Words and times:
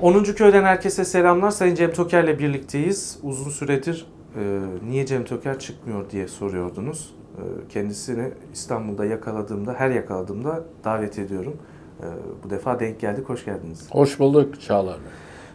10. 0.00 0.24
köyden 0.24 0.64
herkese 0.64 1.04
selamlar. 1.04 1.50
Sayın 1.50 1.74
Cem 1.74 1.92
Toker'le 1.92 2.38
birlikteyiz. 2.38 3.18
Uzun 3.22 3.50
süredir 3.50 4.06
e, 4.36 4.60
niye 4.88 5.06
Cem 5.06 5.24
Toker 5.24 5.58
çıkmıyor 5.58 6.10
diye 6.10 6.28
soruyordunuz. 6.28 7.14
E, 7.36 7.42
kendisini 7.68 8.30
İstanbul'da 8.52 9.04
yakaladığımda, 9.04 9.74
her 9.74 9.90
yakaladığımda 9.90 10.64
davet 10.84 11.18
ediyorum. 11.18 11.56
E, 12.00 12.06
bu 12.44 12.50
defa 12.50 12.80
denk 12.80 13.00
geldik. 13.00 13.28
Hoş 13.28 13.44
geldiniz. 13.44 13.86
Hoş 13.90 14.18
bulduk 14.18 14.60
Çağlar 14.60 14.96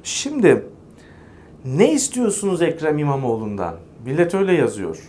Şimdi 0.04 0.66
ne 1.66 1.94
istiyorsunuz 1.94 2.62
Ekrem 2.62 3.00
İmamoğlu'ndan? 3.00 3.76
Millet 4.06 4.36
öyle 4.36 4.54
yazıyor. 4.54 5.00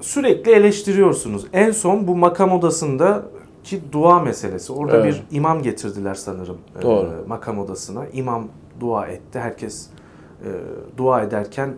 Sürekli 0.00 0.52
eleştiriyorsunuz. 0.52 1.46
En 1.52 1.70
son 1.70 2.06
bu 2.06 2.16
makam 2.16 2.52
odasında 2.52 3.22
ki 3.64 3.80
dua 3.92 4.20
meselesi. 4.20 4.72
Orada 4.72 4.96
evet. 4.96 5.22
bir 5.30 5.36
imam 5.36 5.62
getirdiler 5.62 6.14
sanırım 6.14 6.58
Doğru. 6.82 7.06
E, 7.06 7.28
makam 7.28 7.58
odasına. 7.58 8.06
İmam 8.12 8.48
dua 8.80 9.06
etti. 9.06 9.38
Herkes 9.38 9.88
e, 10.44 10.48
dua 10.96 11.22
ederken 11.22 11.68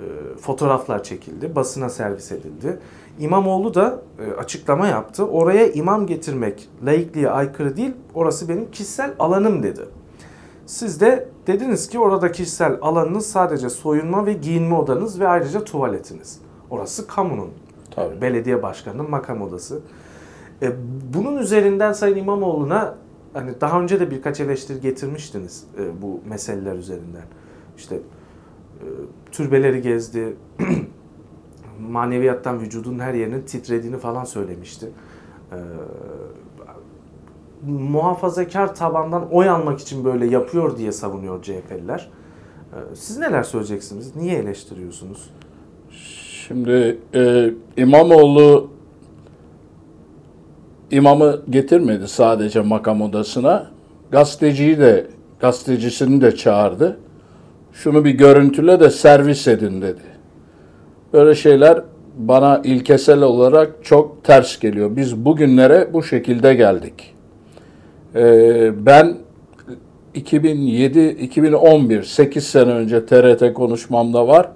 e, 0.00 0.36
fotoğraflar 0.38 1.02
çekildi. 1.02 1.56
Basına 1.56 1.88
servis 1.88 2.32
edildi. 2.32 2.78
İmamoğlu 3.18 3.74
da 3.74 4.02
e, 4.18 4.32
açıklama 4.32 4.86
yaptı. 4.86 5.26
Oraya 5.26 5.72
imam 5.72 6.06
getirmek 6.06 6.68
laikliğe 6.86 7.30
aykırı 7.30 7.76
değil. 7.76 7.92
Orası 8.14 8.48
benim 8.48 8.70
kişisel 8.70 9.14
alanım 9.18 9.62
dedi. 9.62 9.80
Siz 10.66 11.00
de 11.00 11.28
dediniz 11.46 11.88
ki 11.88 11.98
orada 11.98 12.32
kişisel 12.32 12.78
alanınız 12.82 13.26
sadece 13.26 13.70
soyunma 13.70 14.26
ve 14.26 14.32
giyinme 14.32 14.74
odanız 14.74 15.20
ve 15.20 15.28
ayrıca 15.28 15.64
tuvaletiniz. 15.64 16.40
Orası 16.70 17.06
kamunun. 17.06 17.50
Tabii. 17.90 18.20
Belediye 18.20 18.62
başkanının 18.62 19.10
makam 19.10 19.42
odası. 19.42 19.80
E, 20.62 20.72
bunun 21.14 21.36
üzerinden 21.38 21.92
Sayın 21.92 22.16
İmamoğlu'na 22.16 22.94
hani 23.34 23.60
daha 23.60 23.80
önce 23.80 24.00
de 24.00 24.10
birkaç 24.10 24.40
eleştiri 24.40 24.80
getirmiştiniz 24.80 25.64
e, 25.78 26.02
bu 26.02 26.20
meseleler 26.28 26.76
üzerinden. 26.76 27.24
İşte 27.76 27.96
e, 27.96 28.86
türbeleri 29.32 29.82
gezdi, 29.82 30.36
maneviyattan 31.80 32.60
vücudun 32.60 32.98
her 32.98 33.14
yerinin 33.14 33.42
titrediğini 33.42 33.98
falan 33.98 34.24
söylemişti. 34.24 34.90
E, 35.52 35.58
muhafazakar 37.66 38.74
tabandan 38.74 39.28
oy 39.32 39.48
almak 39.48 39.80
için 39.80 40.04
böyle 40.04 40.26
yapıyor 40.26 40.78
diye 40.78 40.92
savunuyor 40.92 41.42
CHP'liler. 41.42 42.10
E, 42.72 42.94
siz 42.94 43.18
neler 43.18 43.42
söyleyeceksiniz? 43.42 44.16
Niye 44.16 44.38
eleştiriyorsunuz? 44.38 45.30
Şimdi 45.90 46.98
e, 47.14 47.50
İmamoğlu 47.76 48.73
imamı 50.94 51.40
getirmedi 51.50 52.08
sadece 52.08 52.60
makam 52.60 53.02
odasına. 53.02 53.66
Gazeteciyi 54.10 54.78
de, 54.78 55.06
gazetecisini 55.40 56.20
de 56.20 56.36
çağırdı. 56.36 56.96
Şunu 57.72 58.04
bir 58.04 58.10
görüntüle 58.10 58.80
de 58.80 58.90
servis 58.90 59.48
edin 59.48 59.82
dedi. 59.82 60.00
Böyle 61.12 61.34
şeyler 61.34 61.80
bana 62.18 62.60
ilkesel 62.64 63.22
olarak 63.22 63.72
çok 63.82 64.24
ters 64.24 64.58
geliyor. 64.58 64.96
Biz 64.96 65.16
bugünlere 65.16 65.88
bu 65.92 66.02
şekilde 66.02 66.54
geldik. 66.54 67.14
Ee, 68.14 68.86
ben 68.86 69.16
2007-2011, 70.14 72.02
8 72.02 72.46
sene 72.46 72.72
önce 72.72 73.06
TRT 73.06 73.54
konuşmamda 73.54 74.28
var. 74.28 74.48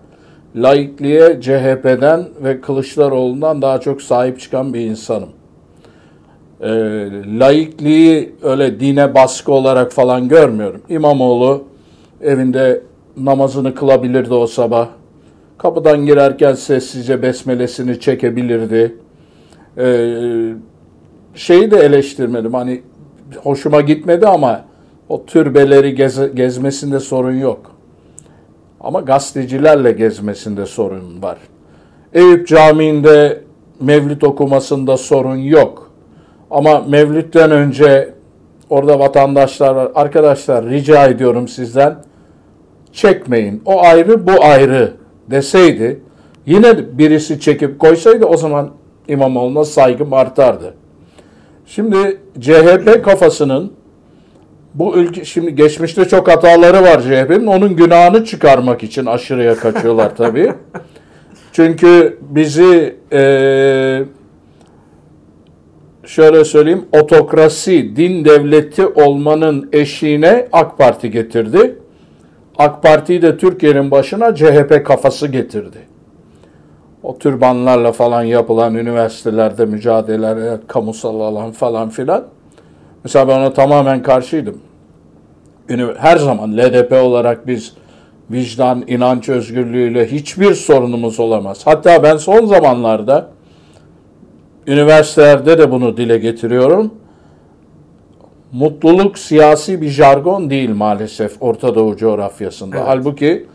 Laikliğe 0.56 1.40
CHP'den 1.40 2.24
ve 2.44 2.60
Kılıçdaroğlu'ndan 2.60 3.62
daha 3.62 3.80
çok 3.80 4.02
sahip 4.02 4.40
çıkan 4.40 4.74
bir 4.74 4.80
insanım 4.80 5.37
e, 6.60 6.68
laikliği 7.38 8.32
öyle 8.42 8.80
dine 8.80 9.14
baskı 9.14 9.52
olarak 9.52 9.92
falan 9.92 10.28
görmüyorum. 10.28 10.80
İmamoğlu 10.88 11.64
evinde 12.22 12.82
namazını 13.16 13.74
kılabilirdi 13.74 14.34
o 14.34 14.46
sabah. 14.46 14.88
Kapıdan 15.58 16.06
girerken 16.06 16.54
sessizce 16.54 17.22
besmelesini 17.22 18.00
çekebilirdi. 18.00 18.96
Ee, 19.78 20.52
şeyi 21.34 21.70
de 21.70 21.76
eleştirmedim. 21.76 22.54
Hani 22.54 22.82
hoşuma 23.42 23.80
gitmedi 23.80 24.26
ama 24.26 24.64
o 25.08 25.24
türbeleri 25.26 25.94
gez, 25.94 26.34
gezmesinde 26.34 27.00
sorun 27.00 27.34
yok. 27.34 27.70
Ama 28.80 29.00
gazetecilerle 29.00 29.92
gezmesinde 29.92 30.66
sorun 30.66 31.22
var. 31.22 31.38
Eyüp 32.12 32.48
Camii'nde 32.48 33.40
mevlüt 33.80 34.24
okumasında 34.24 34.96
sorun 34.96 35.36
yok. 35.36 35.87
Ama 36.50 36.80
Mevlüt'ten 36.88 37.50
önce 37.50 38.14
orada 38.70 38.98
vatandaşlar 38.98 39.74
var. 39.74 39.88
Arkadaşlar 39.94 40.66
rica 40.66 41.06
ediyorum 41.06 41.48
sizden 41.48 41.96
çekmeyin. 42.92 43.62
O 43.64 43.80
ayrı 43.82 44.26
bu 44.26 44.44
ayrı 44.44 44.92
deseydi 45.30 46.00
yine 46.46 46.98
birisi 46.98 47.40
çekip 47.40 47.78
koysaydı 47.78 48.26
o 48.26 48.36
zaman 48.36 48.70
İmamoğlu'na 49.08 49.64
saygım 49.64 50.12
artardı. 50.12 50.74
Şimdi 51.66 52.20
CHP 52.40 53.04
kafasının 53.04 53.72
bu 54.74 54.96
ülke 54.96 55.24
şimdi 55.24 55.54
geçmişte 55.54 56.04
çok 56.04 56.28
hataları 56.28 56.82
var 56.82 57.00
CHP'nin. 57.00 57.46
Onun 57.46 57.76
günahını 57.76 58.24
çıkarmak 58.24 58.82
için 58.82 59.06
aşırıya 59.06 59.56
kaçıyorlar 59.56 60.16
tabii. 60.16 60.52
Çünkü 61.52 62.18
bizi 62.20 62.96
e, 63.12 64.02
şöyle 66.08 66.44
söyleyeyim 66.44 66.84
otokrasi, 66.92 67.96
din 67.96 68.24
devleti 68.24 68.86
olmanın 68.86 69.68
eşiğine 69.72 70.48
AK 70.52 70.78
Parti 70.78 71.10
getirdi. 71.10 71.78
AK 72.58 72.82
Parti'yi 72.82 73.22
de 73.22 73.36
Türkiye'nin 73.36 73.90
başına 73.90 74.34
CHP 74.34 74.86
kafası 74.86 75.28
getirdi. 75.28 75.78
O 77.02 77.18
türbanlarla 77.18 77.92
falan 77.92 78.22
yapılan 78.22 78.74
üniversitelerde 78.74 79.64
mücadeleler, 79.64 80.58
kamusal 80.66 81.20
alan 81.20 81.52
falan 81.52 81.88
filan. 81.88 82.24
Mesela 83.04 83.28
ben 83.28 83.38
ona 83.38 83.52
tamamen 83.52 84.02
karşıydım. 84.02 84.58
Her 85.98 86.16
zaman 86.16 86.56
LDP 86.56 86.92
olarak 86.92 87.46
biz 87.46 87.74
vicdan, 88.30 88.84
inanç 88.86 89.28
özgürlüğüyle 89.28 90.06
hiçbir 90.12 90.54
sorunumuz 90.54 91.20
olamaz. 91.20 91.60
Hatta 91.64 92.02
ben 92.02 92.16
son 92.16 92.46
zamanlarda 92.46 93.28
Üniversitelerde 94.68 95.58
de 95.58 95.70
bunu 95.70 95.96
dile 95.96 96.18
getiriyorum. 96.18 96.94
Mutluluk 98.52 99.18
siyasi 99.18 99.82
bir 99.82 99.88
jargon 99.88 100.50
değil 100.50 100.70
maalesef 100.70 101.32
Orta 101.40 101.74
Doğu 101.74 101.96
coğrafyasında. 101.96 102.76
Evet. 102.76 102.88
Halbuki 102.88 103.46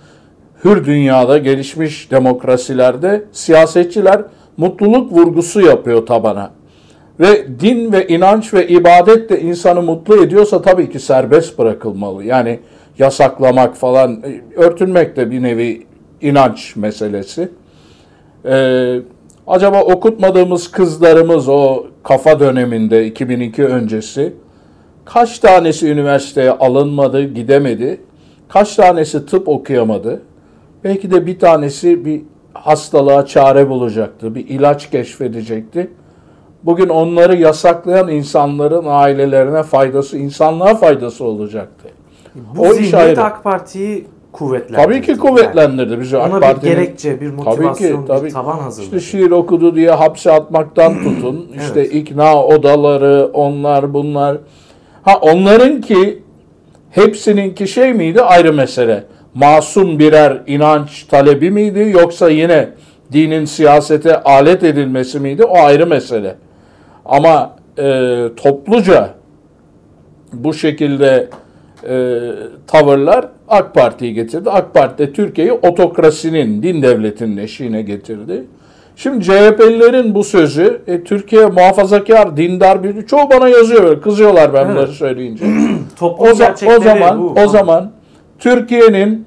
hür 0.63 0.85
dünyada 0.85 1.38
gelişmiş 1.38 2.12
demokrasilerde 2.12 3.24
siyasetçiler 3.31 4.22
mutluluk 4.57 5.12
vurgusu 5.12 5.62
yapıyor 5.62 6.06
tabana. 6.06 6.51
Ve 7.19 7.59
din 7.59 7.91
ve 7.91 8.07
inanç 8.07 8.53
ve 8.53 8.68
ibadet 8.68 9.30
de 9.30 9.41
insanı 9.41 9.81
mutlu 9.81 10.24
ediyorsa 10.24 10.62
tabii 10.62 10.90
ki 10.90 11.00
serbest 11.00 11.59
bırakılmalı. 11.59 12.24
Yani 12.24 12.59
yasaklamak 13.00 13.75
falan, 13.75 14.24
örtünmek 14.56 15.16
de 15.16 15.31
bir 15.31 15.44
nevi 15.44 15.88
inanç 16.22 16.75
meselesi. 16.75 17.50
Ee, 18.45 19.00
Acaba 19.48 19.81
okutmadığımız 19.81 20.72
kızlarımız 20.72 21.50
o 21.50 21.84
kafa 22.04 22.40
döneminde 22.40 23.06
2002 23.06 23.66
öncesi 23.66 24.34
kaç 25.06 25.40
tanesi 25.40 25.92
üniversiteye 25.92 26.52
alınmadı, 26.52 27.24
gidemedi? 27.24 28.02
Kaç 28.48 28.76
tanesi 28.76 29.26
tıp 29.26 29.48
okuyamadı? 29.48 30.22
Belki 30.84 31.12
de 31.12 31.26
bir 31.26 31.40
tanesi 31.40 32.06
bir 32.06 32.22
hastalığa 32.54 33.26
çare 33.26 33.70
bulacaktı, 33.70 34.36
bir 34.36 34.48
ilaç 34.48 34.90
keşfedecekti. 34.90 35.92
Bugün 36.64 36.90
onları 36.90 37.36
yasaklayan 37.36 38.08
insanların 38.08 38.86
ailelerine 38.88 39.63
faydası, 39.63 40.18
insanlığa 40.18 40.75
faydası 40.75 41.25
olacaktı. 41.25 41.90
Bu 42.36 42.62
o 42.62 42.74
zihniyet 42.74 43.19
AK 43.19 43.44
Parti'yi 43.44 44.07
kuvvetlendirdi. 44.33 44.83
Tabii 44.83 45.01
ki 45.01 45.18
kuvvetlendirdi 45.18 46.00
bizi. 46.00 46.18
Ona 46.18 46.35
AK 46.35 46.63
bir 46.63 46.69
gerekçe, 46.69 47.21
bir 47.21 47.30
motivasyon, 47.31 47.74
tabii 47.75 48.01
ki, 48.01 48.07
tabii. 48.07 48.27
bir 48.27 48.33
tavan 48.33 48.59
hazırladı. 48.59 48.95
İşte 48.95 49.12
şiir 49.12 49.31
okudu 49.31 49.75
diye 49.75 49.91
hapse 49.91 50.31
atmaktan 50.31 50.94
tutun. 51.03 51.47
işte 51.57 51.80
evet. 51.80 51.95
ikna 51.95 52.44
odaları, 52.44 53.30
onlar 53.33 53.94
bunlar. 53.94 54.38
Ha 55.03 55.18
onların 55.21 55.81
ki 55.81 56.24
hepsininki 56.91 57.68
şey 57.68 57.94
miydi 57.94 58.21
ayrı 58.21 58.53
mesele. 58.53 59.03
Masum 59.33 60.00
birer 60.00 60.41
inanç 60.47 61.03
talebi 61.03 61.51
miydi 61.51 61.91
yoksa 61.94 62.30
yine 62.30 62.69
dinin 63.13 63.45
siyasete 63.45 64.24
alet 64.24 64.63
edilmesi 64.63 65.19
miydi 65.19 65.44
o 65.44 65.57
ayrı 65.57 65.88
mesele. 65.88 66.35
Ama 67.06 67.56
e, 67.77 68.25
topluca 68.35 69.09
bu 70.33 70.53
şekilde 70.53 71.30
e, 71.89 72.19
tavırlar 72.68 73.27
AK 73.47 73.74
Parti'yi 73.74 74.13
getirdi. 74.13 74.50
AK 74.50 74.74
Parti 74.74 74.97
de 74.97 75.13
Türkiye'yi 75.13 75.53
otokrasinin, 75.53 76.63
din 76.63 76.81
devletinin 76.81 77.38
eşiğine 77.38 77.81
getirdi. 77.81 78.44
Şimdi 78.95 79.25
CHP'lilerin 79.25 80.15
bu 80.15 80.24
sözü, 80.24 80.81
e, 80.88 81.03
Türkiye 81.03 81.45
muhafazakar, 81.45 82.38
dindar 82.38 82.83
bir, 82.83 83.06
çoğu 83.06 83.30
bana 83.30 83.50
yazıyor 83.50 83.83
böyle, 83.83 84.01
kızıyorlar 84.01 84.53
ben 84.53 84.65
evet. 84.65 84.75
bunları 84.75 84.91
söyleyince. 84.91 85.45
o, 86.01 86.18
o 86.19 86.33
zaman, 86.81 87.21
bu. 87.21 87.35
o 87.45 87.47
zaman 87.47 87.91
Türkiye'nin 88.39 89.25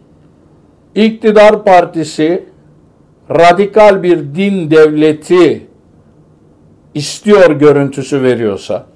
iktidar 0.95 1.65
partisi 1.65 2.45
radikal 3.31 4.03
bir 4.03 4.19
din 4.19 4.71
devleti 4.71 5.67
istiyor 6.95 7.51
görüntüsü 7.51 8.23
veriyorsa, 8.23 8.87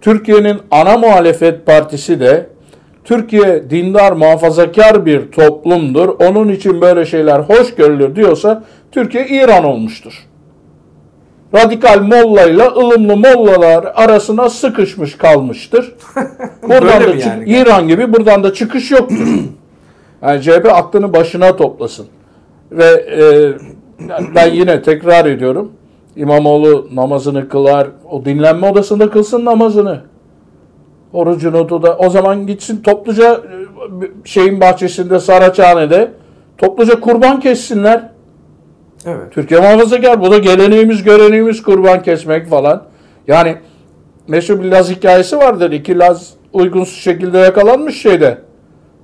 Türkiye'nin 0.00 0.56
ana 0.70 0.98
muhalefet 0.98 1.66
partisi 1.66 2.20
de 2.20 2.46
Türkiye 3.08 3.70
dindar 3.70 4.12
muhafazakar 4.12 5.06
bir 5.06 5.30
toplumdur. 5.30 6.08
Onun 6.08 6.48
için 6.48 6.80
böyle 6.80 7.06
şeyler 7.06 7.40
hoş 7.40 7.74
görülür 7.74 8.16
diyorsa 8.16 8.64
Türkiye 8.92 9.28
İran 9.28 9.64
olmuştur. 9.64 10.26
Radikal 11.54 12.02
mollayla 12.02 12.66
ılımlı 12.66 13.16
mollalar 13.16 13.92
arasına 13.94 14.50
sıkışmış 14.50 15.14
kalmıştır. 15.14 15.94
Buradan 16.62 17.04
da 17.04 17.14
yani? 17.14 17.44
İran 17.50 17.88
gibi 17.88 18.12
buradan 18.12 18.44
da 18.44 18.54
çıkış 18.54 18.90
yoktur. 18.90 19.16
yani 20.22 20.42
CHP 20.42 20.66
aklını 20.72 21.12
başına 21.12 21.56
toplasın. 21.56 22.06
Ve 22.72 22.84
e, 22.84 23.22
ben 24.34 24.50
yine 24.50 24.82
tekrar 24.82 25.26
ediyorum. 25.26 25.72
İmamoğlu 26.16 26.88
namazını 26.92 27.48
kılar. 27.48 27.88
O 28.10 28.24
dinlenme 28.24 28.70
odasında 28.70 29.10
kılsın 29.10 29.44
namazını. 29.44 30.00
Orucunu 31.12 31.82
da 31.82 31.96
o 31.96 32.10
zaman 32.10 32.46
gitsin 32.46 32.82
topluca 32.82 33.34
e, 33.34 33.40
şeyin 34.24 34.60
bahçesinde 34.60 35.20
Saraçhane'de 35.20 36.10
topluca 36.58 37.00
kurban 37.00 37.40
kessinler. 37.40 38.10
Evet. 39.06 39.32
Türkiye 39.32 39.60
muhafazakar. 39.60 40.20
Bu 40.20 40.30
da 40.30 40.38
geleneğimiz, 40.38 41.02
göreneğimiz 41.02 41.62
kurban 41.62 42.02
kesmek 42.02 42.46
falan. 42.46 42.82
Yani 43.26 43.56
meşhur 44.28 44.62
bir 44.62 44.70
Laz 44.70 44.90
hikayesi 44.90 45.36
vardır. 45.36 45.72
İki 45.72 45.98
Laz 45.98 46.30
uygunsuz 46.52 46.98
şekilde 46.98 47.38
yakalanmış 47.38 48.02
şeyde 48.02 48.38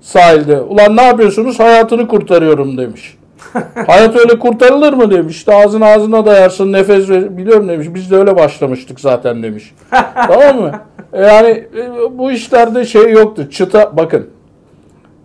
sahilde. 0.00 0.60
Ulan 0.60 0.96
ne 0.96 1.02
yapıyorsunuz? 1.02 1.60
Hayatını 1.60 2.08
kurtarıyorum 2.08 2.78
demiş. 2.78 3.18
Hayat 3.86 4.16
öyle 4.16 4.38
kurtarılır 4.38 4.92
mı 4.92 5.10
demiş. 5.10 5.36
İşte 5.36 5.54
ağzına 5.54 5.86
ağzına 5.86 6.26
dayarsın 6.26 6.72
nefes 6.72 7.10
ver. 7.10 7.36
Biliyorum 7.36 7.68
demiş. 7.68 7.86
Biz 7.90 8.10
de 8.10 8.16
öyle 8.16 8.36
başlamıştık 8.36 9.00
zaten 9.00 9.42
demiş. 9.42 9.74
tamam 10.14 10.60
mı? 10.60 10.80
Yani 11.14 11.66
e, 11.76 12.18
bu 12.18 12.32
işlerde 12.32 12.84
şey 12.84 13.10
yoktu. 13.10 13.50
Çıta 13.50 13.96
bakın. 13.96 14.30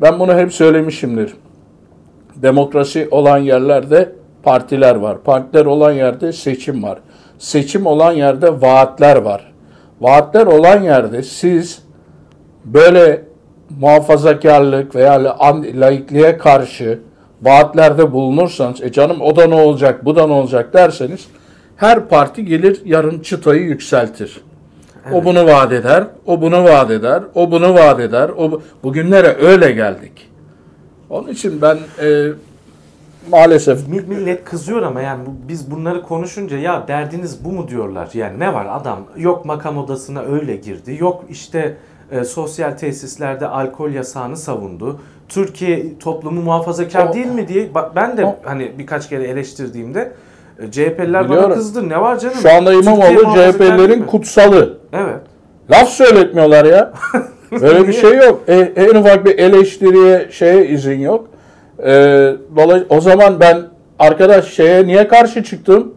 Ben 0.01 0.19
bunu 0.19 0.37
hep 0.37 0.53
söylemişimdir. 0.53 1.33
Demokrasi 2.35 3.07
olan 3.11 3.37
yerlerde 3.37 4.11
partiler 4.43 4.95
var. 4.95 5.23
Partiler 5.23 5.65
olan 5.65 5.91
yerde 5.91 6.33
seçim 6.33 6.83
var. 6.83 6.99
Seçim 7.37 7.85
olan 7.85 8.11
yerde 8.11 8.61
vaatler 8.61 9.15
var. 9.15 9.51
Vaatler 10.01 10.45
olan 10.45 10.81
yerde 10.81 11.23
siz 11.23 11.83
böyle 12.65 13.21
muhafazakarlık 13.79 14.95
veya 14.95 15.23
la- 15.23 15.61
laikliğe 15.75 16.37
karşı 16.37 16.99
vaatlerde 17.41 18.11
bulunursanız, 18.11 18.81
e 18.81 18.91
canım 18.91 19.21
o 19.21 19.35
da 19.35 19.47
ne 19.47 19.55
olacak, 19.55 20.05
bu 20.05 20.15
da 20.15 20.27
ne 20.27 20.33
olacak 20.33 20.73
derseniz 20.73 21.27
her 21.75 22.05
parti 22.07 22.45
gelir 22.45 22.81
yarın 22.85 23.19
çıtayı 23.19 23.61
yükseltir. 23.61 24.41
O 25.13 25.23
bunu 25.25 25.45
vaat 25.45 25.71
eder, 25.73 26.03
o 26.25 26.41
bunu 26.41 26.63
vaat 26.63 26.91
eder, 26.91 27.23
o 27.35 27.51
bunu 27.51 27.73
vaat 27.73 27.99
eder. 27.99 28.29
O 28.37 28.51
bu- 28.51 28.61
bugünlere 28.83 29.37
öyle 29.41 29.71
geldik. 29.71 30.29
Onun 31.09 31.27
için 31.29 31.61
ben 31.61 31.77
e, 32.01 32.27
maalesef 33.31 33.87
Mil- 33.87 34.07
Millet 34.07 34.43
kızıyor 34.43 34.81
ama 34.81 35.01
yani 35.01 35.23
biz 35.47 35.71
bunları 35.71 36.01
konuşunca 36.01 36.57
ya 36.57 36.87
derdiniz 36.87 37.45
bu 37.45 37.51
mu 37.51 37.67
diyorlar. 37.67 38.09
Yani 38.13 38.39
ne 38.39 38.53
var 38.53 38.67
adam 38.71 38.99
yok 39.17 39.45
makam 39.45 39.77
odasına 39.77 40.21
öyle 40.21 40.55
girdi. 40.55 40.97
Yok 40.99 41.25
işte 41.29 41.75
e, 42.11 42.23
sosyal 42.23 42.71
tesislerde 42.71 43.47
alkol 43.47 43.89
yasağını 43.91 44.37
savundu. 44.37 44.99
Türkiye 45.29 45.99
toplumu 45.99 46.41
muhafazakar 46.41 47.07
O- 47.07 47.13
değil 47.13 47.27
mi 47.27 47.47
diye 47.47 47.73
bak 47.73 47.95
ben 47.95 48.17
de 48.17 48.25
O- 48.25 48.35
hani 48.43 48.71
birkaç 48.77 49.09
kere 49.09 49.23
eleştirdiğimde 49.23 50.11
e, 50.59 50.71
CHP'liler 50.71 51.13
bana 51.13 51.29
Biliyorum. 51.29 51.53
kızdı. 51.53 51.89
Ne 51.89 52.01
var 52.01 52.19
canım? 52.19 52.35
şu 52.41 52.51
anda 52.53 52.71
Türkiye 52.71 52.93
İmamoğlu 52.95 53.13
muhafazakar 53.23 53.59
değil 53.59 53.71
CHP'lerin 53.71 53.99
mi? 53.99 54.05
kutsalı. 54.07 54.77
Evet. 54.93 55.19
Laf 55.71 55.89
söyletmiyorlar 55.89 56.65
ya. 56.65 56.93
Böyle 57.51 57.87
bir 57.87 57.93
şey 57.93 58.13
yok. 58.15 58.41
E, 58.47 58.55
en 58.75 58.95
ufak 58.95 59.25
bir 59.25 59.39
eleştiriye 59.39 60.27
şeye 60.31 60.67
izin 60.67 60.99
yok. 60.99 61.27
E, 61.79 61.91
dolay- 62.55 62.85
o 62.89 63.01
zaman 63.01 63.39
ben 63.39 63.61
arkadaş 63.99 64.53
şeye 64.53 64.87
niye 64.87 65.07
karşı 65.07 65.43
çıktım? 65.43 65.93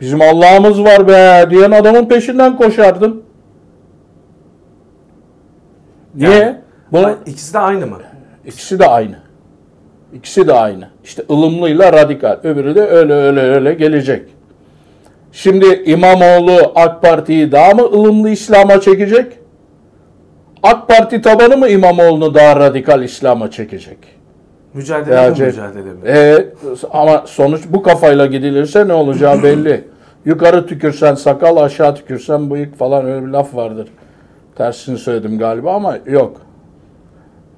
Bizim 0.00 0.20
Allah'ımız 0.22 0.84
var 0.84 1.08
be 1.08 1.46
diyen 1.50 1.70
adamın 1.70 2.04
peşinden 2.08 2.56
koşardım. 2.56 3.22
Niye? 6.14 6.30
Yani- 6.30 6.56
Bunu, 6.92 7.06
Ay, 7.06 7.14
İkisi 7.26 7.54
de 7.54 7.58
aynı 7.58 7.86
mı? 7.86 7.96
İkisi 8.46 8.78
de 8.78 8.86
aynı. 8.86 9.16
İkisi 10.14 10.46
de 10.46 10.52
aynı. 10.52 10.88
İşte 11.04 11.22
ılımlıyla 11.30 11.92
radikal. 11.92 12.38
Öbürü 12.42 12.74
de 12.74 12.80
öyle 12.80 13.14
öyle 13.14 13.40
öyle 13.40 13.74
gelecek. 13.74 14.22
Şimdi 15.32 15.82
İmamoğlu 15.86 16.72
AK 16.74 17.02
Parti'yi 17.02 17.52
daha 17.52 17.70
mı 17.70 17.82
ılımlı 17.82 18.30
İslam'a 18.30 18.80
çekecek? 18.80 19.32
AK 20.62 20.88
Parti 20.88 21.22
tabanı 21.22 21.56
mı 21.56 21.68
İmamoğlu'nu 21.68 22.34
daha 22.34 22.56
radikal 22.56 23.02
İslam'a 23.02 23.50
çekecek? 23.50 23.98
Mücadele 24.74 25.30
mi 25.30 25.46
mücadele 25.46 25.82
mi? 25.82 25.98
E, 26.06 26.46
ama 26.90 27.24
sonuç 27.26 27.62
bu 27.68 27.82
kafayla 27.82 28.26
gidilirse 28.26 28.88
ne 28.88 28.92
olacağı 28.92 29.42
belli. 29.42 29.84
Yukarı 30.24 30.66
tükürsen 30.66 31.14
sakal, 31.14 31.56
aşağı 31.56 31.94
tükürsen 31.94 32.50
bıyık 32.50 32.78
falan 32.78 33.06
öyle 33.06 33.26
bir 33.26 33.30
laf 33.30 33.54
vardır. 33.54 33.88
Tersini 34.56 34.98
söyledim 34.98 35.38
galiba 35.38 35.74
ama 35.74 35.98
yok. 36.06 36.40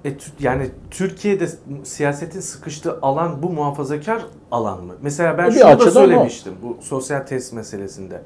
E, 0.07 0.17
yani 0.41 0.71
Türkiye'de 0.91 1.49
siyasetin 1.85 2.41
sıkıştığı 2.41 2.99
alan 3.03 3.43
bu 3.43 3.51
muhafazakar 3.51 4.23
alan 4.51 4.85
mı? 4.85 4.95
Mesela 5.03 5.39
ben 5.39 5.47
Bir 5.49 5.53
şunu 5.53 5.63
da 5.63 5.67
açıdan 5.67 5.87
o. 5.89 5.91
söylemiştim 5.91 6.53
bu 6.63 6.77
sosyal 6.81 7.21
test 7.21 7.53
meselesinde. 7.53 8.23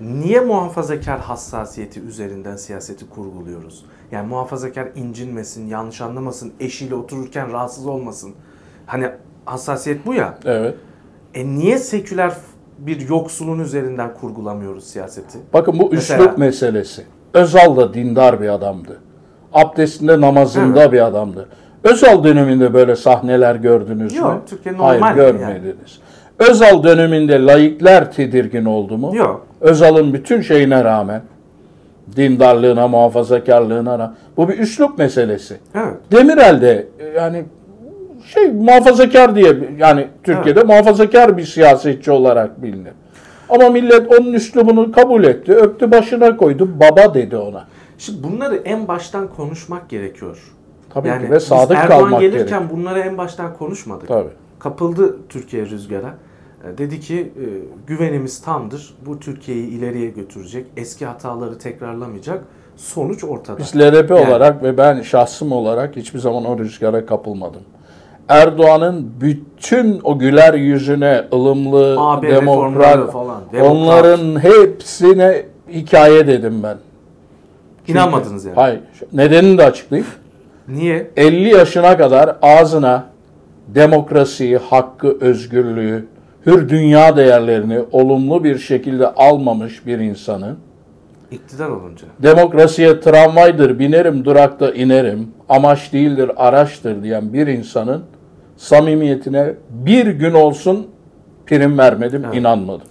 Niye 0.00 0.40
muhafazakar 0.40 1.20
hassasiyeti 1.20 2.00
üzerinden 2.00 2.56
siyaseti 2.56 3.08
kurguluyoruz? 3.10 3.84
Yani 4.12 4.28
muhafazakar 4.28 4.88
incinmesin, 4.96 5.66
yanlış 5.66 6.00
anlamasın, 6.00 6.52
eşiyle 6.60 6.94
otururken 6.94 7.52
rahatsız 7.52 7.86
olmasın. 7.86 8.34
Hani 8.86 9.08
hassasiyet 9.44 10.06
bu 10.06 10.14
ya. 10.14 10.38
Evet. 10.44 10.74
E 11.34 11.46
niye 11.46 11.78
seküler 11.78 12.32
bir 12.78 13.08
yoksulun 13.08 13.58
üzerinden 13.58 14.14
kurgulamıyoruz 14.14 14.84
siyaseti? 14.84 15.38
Bakın 15.52 15.78
bu 15.78 15.90
Mesela- 15.92 16.22
üslup 16.24 16.38
meselesi. 16.38 17.04
Özal 17.34 17.76
da 17.76 17.94
dindar 17.94 18.40
bir 18.40 18.48
adamdı. 18.48 19.00
Abdestinde 19.54 20.20
namazında 20.20 20.82
Evet. 20.82 20.92
bir 20.92 21.06
adamdı. 21.06 21.48
Özal 21.84 22.24
döneminde 22.24 22.74
böyle 22.74 22.96
sahneler 22.96 23.54
gördünüz 23.54 24.16
Yok, 24.16 24.32
mü? 24.32 24.40
Türkiye 24.50 24.74
Hayır 24.74 25.00
normal 25.00 25.14
görmediniz. 25.14 25.98
Özal 26.38 26.82
döneminde 26.82 27.46
laikler 27.46 28.12
tedirgin 28.12 28.64
oldu 28.64 28.98
mu? 28.98 29.16
Yok. 29.16 29.46
Özal'ın 29.60 30.12
bütün 30.12 30.40
şeyine 30.40 30.84
rağmen 30.84 31.22
dindarlığına, 32.16 32.88
muhafazakarlığına 32.88 33.98
rağmen 33.98 34.14
bu 34.36 34.48
bir 34.48 34.58
üslup 34.58 34.98
meselesi. 34.98 35.56
Evet. 35.74 35.94
Demirel 36.12 36.62
de 36.62 36.86
e, 36.98 37.04
yani 37.06 37.44
şey 38.34 38.50
muhafazakar 38.50 39.36
diye 39.36 39.54
yani 39.78 40.06
Türkiye'de 40.22 40.62
muhafazakar 40.62 41.36
bir 41.36 41.44
siyasetçi 41.44 42.10
olarak 42.10 42.62
bilinir. 42.62 42.92
Ama 43.48 43.68
millet 43.70 44.20
onun 44.20 44.32
üslubunu 44.32 44.92
kabul 44.92 45.24
etti. 45.24 45.52
Öptü 45.52 45.90
başına 45.90 46.36
koydu. 46.36 46.70
Baba 46.80 47.14
dedi 47.14 47.36
ona. 47.36 47.64
Şimdi 48.02 48.22
bunları 48.22 48.56
en 48.56 48.88
baştan 48.88 49.28
konuşmak 49.28 49.88
gerekiyor. 49.88 50.38
Tabii 50.90 51.08
yani 51.08 51.26
ki 51.26 51.30
ve 51.32 51.40
sadık 51.40 51.76
Erdoğan 51.76 52.00
kalmak 52.00 52.20
gelirken 52.20 52.38
gerekiyor. 52.46 52.70
bunları 52.72 53.00
en 53.00 53.18
baştan 53.18 53.54
konuşmadık. 53.54 54.08
Tabii. 54.08 54.28
Kapıldı 54.58 55.16
Türkiye 55.28 55.66
rüzgara. 55.66 56.14
E, 56.64 56.78
Dedi 56.78 57.00
ki 57.00 57.32
e, 57.36 57.44
güvenimiz 57.86 58.42
tamdır. 58.42 58.94
Bu 59.06 59.20
Türkiye'yi 59.20 59.66
ileriye 59.68 60.10
götürecek. 60.10 60.66
Eski 60.76 61.06
hataları 61.06 61.58
tekrarlamayacak. 61.58 62.44
Sonuç 62.76 63.24
ortada. 63.24 63.58
Biz 63.58 63.76
LDP 63.76 64.10
Yani- 64.10 64.28
olarak 64.28 64.62
ve 64.62 64.78
ben 64.78 65.02
şahsım 65.02 65.52
olarak 65.52 65.96
hiçbir 65.96 66.18
zaman 66.18 66.44
o 66.44 66.58
rüzgara 66.58 67.06
kapılmadım. 67.06 67.62
Erdoğan'ın 68.28 69.12
bütün 69.20 70.00
o 70.04 70.18
güler 70.18 70.54
yüzüne, 70.54 71.24
ılımlı, 71.32 71.96
AB 71.98 72.28
demokrat, 72.28 73.12
falan, 73.12 73.42
demokrat. 73.52 73.72
onların 73.76 74.40
hepsine 74.40 75.46
hikaye 75.70 76.26
dedim 76.26 76.62
ben. 76.62 76.76
İnanmadınız 77.88 78.44
yani. 78.44 78.54
Hayır. 78.54 78.80
Nedenini 79.12 79.58
de 79.58 79.64
açıklayayım. 79.64 80.10
Niye? 80.68 81.10
50 81.16 81.48
yaşına 81.48 81.96
kadar 81.96 82.36
ağzına 82.42 83.04
demokrasiyi, 83.68 84.56
hakkı, 84.56 85.16
özgürlüğü, 85.20 86.06
hür 86.46 86.68
dünya 86.68 87.16
değerlerini 87.16 87.80
olumlu 87.92 88.44
bir 88.44 88.58
şekilde 88.58 89.06
almamış 89.08 89.86
bir 89.86 89.98
insanın 89.98 90.58
İktidar 91.30 91.68
olunca. 91.68 92.06
demokrasiye 92.22 93.00
tramvaydır, 93.00 93.78
binerim 93.78 94.24
durakta 94.24 94.70
inerim, 94.70 95.28
amaç 95.48 95.92
değildir, 95.92 96.30
araçtır 96.36 97.02
diyen 97.02 97.32
bir 97.32 97.46
insanın 97.46 98.02
samimiyetine 98.56 99.54
bir 99.70 100.06
gün 100.06 100.32
olsun 100.34 100.86
prim 101.46 101.78
vermedim, 101.78 102.22
Evet. 102.24 102.34
inanmadım. 102.36 102.86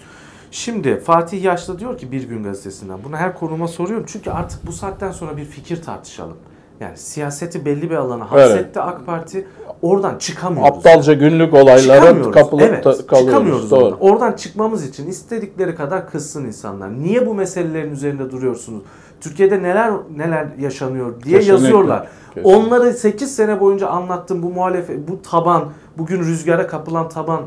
Şimdi 0.51 0.99
Fatih 0.99 1.43
Yaşlı 1.43 1.79
diyor 1.79 1.97
ki 1.97 2.11
Bir 2.11 2.23
Gün 2.23 2.43
Gazetesi'nden. 2.43 2.99
Bunu 3.03 3.15
her 3.15 3.35
konuma 3.35 3.67
soruyorum. 3.67 4.05
Çünkü 4.07 4.31
artık 4.31 4.67
bu 4.67 4.71
saatten 4.71 5.11
sonra 5.11 5.37
bir 5.37 5.45
fikir 5.45 5.81
tartışalım. 5.81 6.37
Yani 6.79 6.97
siyaseti 6.97 7.65
belli 7.65 7.89
bir 7.89 7.95
alana 7.95 8.31
hapsetti 8.31 8.81
AK 8.81 9.05
Parti. 9.05 9.47
Oradan 9.81 10.17
çıkamıyoruz. 10.17 10.77
Aptalca 10.77 11.13
günlük 11.13 11.53
olaylara 11.53 12.31
kapılıp 12.31 12.63
evet, 12.63 12.83
ta- 12.83 13.07
kalıyoruz. 13.07 13.31
çıkamıyoruz 13.31 13.71
Doğru. 13.71 13.83
oradan. 13.85 13.99
Oradan 13.99 14.31
çıkmamız 14.33 14.87
için 14.87 15.07
istedikleri 15.07 15.75
kadar 15.75 16.09
kızsın 16.11 16.45
insanlar. 16.45 16.99
Niye 16.99 17.27
bu 17.27 17.33
meselelerin 17.33 17.91
üzerinde 17.91 18.31
duruyorsunuz? 18.31 18.83
Türkiye'de 19.21 19.63
neler 19.63 19.91
neler 20.17 20.47
yaşanıyor 20.59 21.05
diye 21.23 21.39
Kesinlikle. 21.39 21.51
yazıyorlar. 21.51 22.07
Kesinlikle. 22.33 22.55
Onları 22.57 22.93
8 22.93 23.35
sene 23.35 23.59
boyunca 23.59 23.87
anlattım 23.87 24.43
bu 24.43 24.49
muhalefet, 24.49 25.07
bu 25.07 25.21
taban, 25.21 25.69
bugün 25.97 26.19
rüzgara 26.19 26.67
kapılan 26.67 27.09
taban 27.09 27.41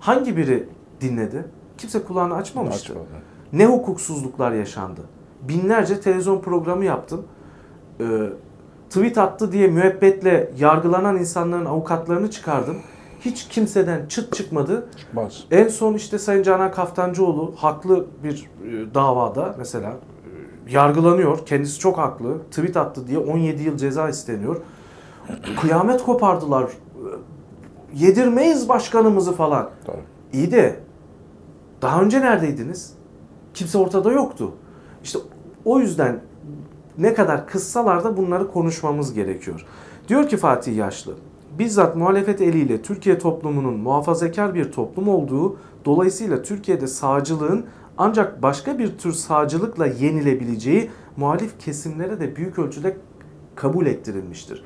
hangi 0.00 0.36
biri 0.36 0.68
dinledi? 1.00 1.44
Kimse 1.80 2.04
kulağını 2.04 2.34
açmamıştı. 2.34 2.92
Açmadı. 2.92 3.08
Ne 3.52 3.66
hukuksuzluklar 3.66 4.52
yaşandı. 4.52 5.00
Binlerce 5.42 6.00
televizyon 6.00 6.40
programı 6.40 6.84
yaptım. 6.84 7.24
Ee, 8.00 8.04
tweet 8.88 9.18
attı 9.18 9.52
diye 9.52 9.68
müebbetle 9.68 10.50
yargılanan 10.58 11.16
insanların 11.16 11.64
avukatlarını 11.64 12.30
çıkardım. 12.30 12.76
Hiç 13.20 13.48
kimseden 13.48 14.06
çıt 14.06 14.34
çıkmadı. 14.36 14.88
Çıkmaz. 14.96 15.44
En 15.50 15.68
son 15.68 15.94
işte 15.94 16.18
Sayın 16.18 16.42
Canan 16.42 16.72
Kaftancıoğlu 16.72 17.54
haklı 17.56 18.06
bir 18.24 18.50
e, 18.64 18.94
davada 18.94 19.54
mesela 19.58 19.90
e, 19.90 20.72
yargılanıyor. 20.72 21.46
Kendisi 21.46 21.78
çok 21.78 21.98
haklı. 21.98 22.38
Tweet 22.50 22.76
attı 22.76 23.06
diye 23.06 23.18
17 23.18 23.62
yıl 23.62 23.76
ceza 23.76 24.08
isteniyor. 24.08 24.60
Kıyamet 25.60 26.02
kopardılar. 26.02 26.70
Yedirmeyiz 27.94 28.68
başkanımızı 28.68 29.32
falan. 29.32 29.70
Tabii. 29.86 30.02
İyi 30.32 30.52
de 30.52 30.80
daha 31.82 32.02
önce 32.02 32.20
neredeydiniz? 32.20 32.92
Kimse 33.54 33.78
ortada 33.78 34.12
yoktu. 34.12 34.52
İşte 35.04 35.18
o 35.64 35.80
yüzden 35.80 36.20
ne 36.98 37.14
kadar 37.14 37.46
kıssalar 37.46 38.04
da 38.04 38.16
bunları 38.16 38.48
konuşmamız 38.52 39.14
gerekiyor. 39.14 39.66
Diyor 40.08 40.28
ki 40.28 40.36
Fatih 40.36 40.76
Yaşlı, 40.76 41.14
bizzat 41.58 41.96
muhalefet 41.96 42.40
eliyle 42.40 42.82
Türkiye 42.82 43.18
toplumunun 43.18 43.74
muhafazakar 43.74 44.54
bir 44.54 44.72
toplum 44.72 45.08
olduğu, 45.08 45.56
dolayısıyla 45.84 46.42
Türkiye'de 46.42 46.86
sağcılığın 46.86 47.66
ancak 47.98 48.42
başka 48.42 48.78
bir 48.78 48.98
tür 48.98 49.12
sağcılıkla 49.12 49.86
yenilebileceği 49.86 50.90
muhalif 51.16 51.58
kesimlere 51.58 52.20
de 52.20 52.36
büyük 52.36 52.58
ölçüde 52.58 52.96
kabul 53.54 53.86
ettirilmiştir. 53.86 54.64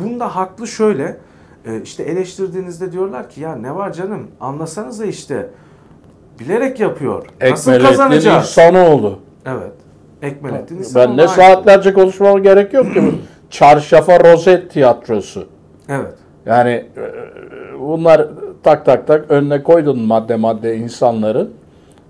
Bunda 0.00 0.36
haklı 0.36 0.66
şöyle, 0.66 1.20
e, 1.64 1.82
işte 1.82 2.02
eleştirdiğinizde 2.02 2.92
diyorlar 2.92 3.30
ki 3.30 3.40
ya 3.40 3.56
ne 3.56 3.74
var 3.74 3.92
canım 3.92 4.26
anlasanıza 4.40 5.04
işte 5.04 5.50
bilerek 6.44 6.80
yapıyor. 6.80 7.24
Nasıl 7.42 7.72
Ekmelettin 7.72 7.88
kazanacağız? 7.98 8.44
İhsanoğlu. 8.44 9.18
Evet. 9.46 9.72
Ekmelettin 10.22 10.76
Ben 10.78 10.82
İhsanoğlu 10.82 11.16
ne 11.16 11.20
aynı. 11.20 11.30
saatlerce 11.30 11.92
konuşmama 11.92 12.38
gerek 12.38 12.74
yok 12.74 12.94
ki. 12.94 13.02
Çarşafa 13.50 14.24
rozet 14.32 14.70
tiyatrosu. 14.70 15.46
Evet. 15.88 16.14
Yani 16.46 16.70
e, 16.70 17.02
bunlar 17.80 18.28
tak 18.62 18.86
tak 18.86 19.06
tak 19.06 19.30
önüne 19.30 19.62
koydun 19.62 19.98
madde 20.00 20.36
madde 20.36 20.76
insanların. 20.76 21.50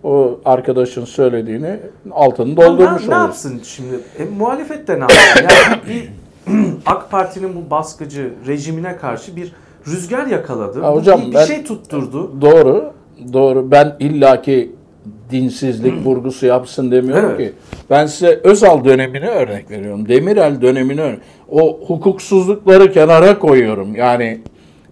O 0.04 0.40
arkadaşın 0.44 1.04
söylediğini 1.04 1.76
altını 2.10 2.56
doldurmuş 2.56 3.08
ne, 3.08 3.14
ne 3.14 3.18
yapsın 3.18 3.60
şimdi? 3.64 3.94
E, 4.18 4.24
muhalefet 4.38 4.88
de 4.88 4.94
ne 4.96 5.00
yapsın? 5.00 5.20
Yani 5.42 5.80
bir 5.88 6.08
AK 6.86 7.10
Parti'nin 7.10 7.56
bu 7.56 7.70
baskıcı 7.70 8.32
rejimine 8.46 8.96
karşı 8.96 9.36
bir 9.36 9.52
rüzgar 9.86 10.26
yakaladı. 10.26 10.78
Ya 10.82 10.92
Bu 10.92 10.96
hocam 10.96 11.20
bir, 11.20 11.26
bir 11.26 11.34
ben- 11.34 11.44
şey 11.44 11.64
tutturdu. 11.64 12.40
Doğru. 12.40 12.92
Doğru. 13.32 13.70
Ben 13.70 13.96
illaki 14.00 14.72
dinsizlik 15.30 16.06
vurgusu 16.06 16.46
yapsın 16.46 16.90
demiyorum 16.90 17.30
Evet. 17.36 17.38
ki. 17.38 17.52
Ben 17.90 18.06
size 18.06 18.40
Özal 18.44 18.84
dönemini 18.84 19.28
örnek 19.28 19.70
veriyorum. 19.70 20.08
Demirel 20.08 20.60
dönemini 20.60 21.00
örnek. 21.00 21.18
O 21.50 21.80
hukuksuzlukları 21.86 22.92
kenara 22.92 23.38
koyuyorum. 23.38 23.94
Yani 23.94 24.40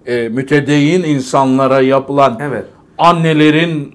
e, 0.06 0.28
mütedeyyin 0.28 1.02
insanlara 1.02 1.80
yapılan 1.80 2.38
Evet. 2.42 2.64
annelerin 2.99 3.94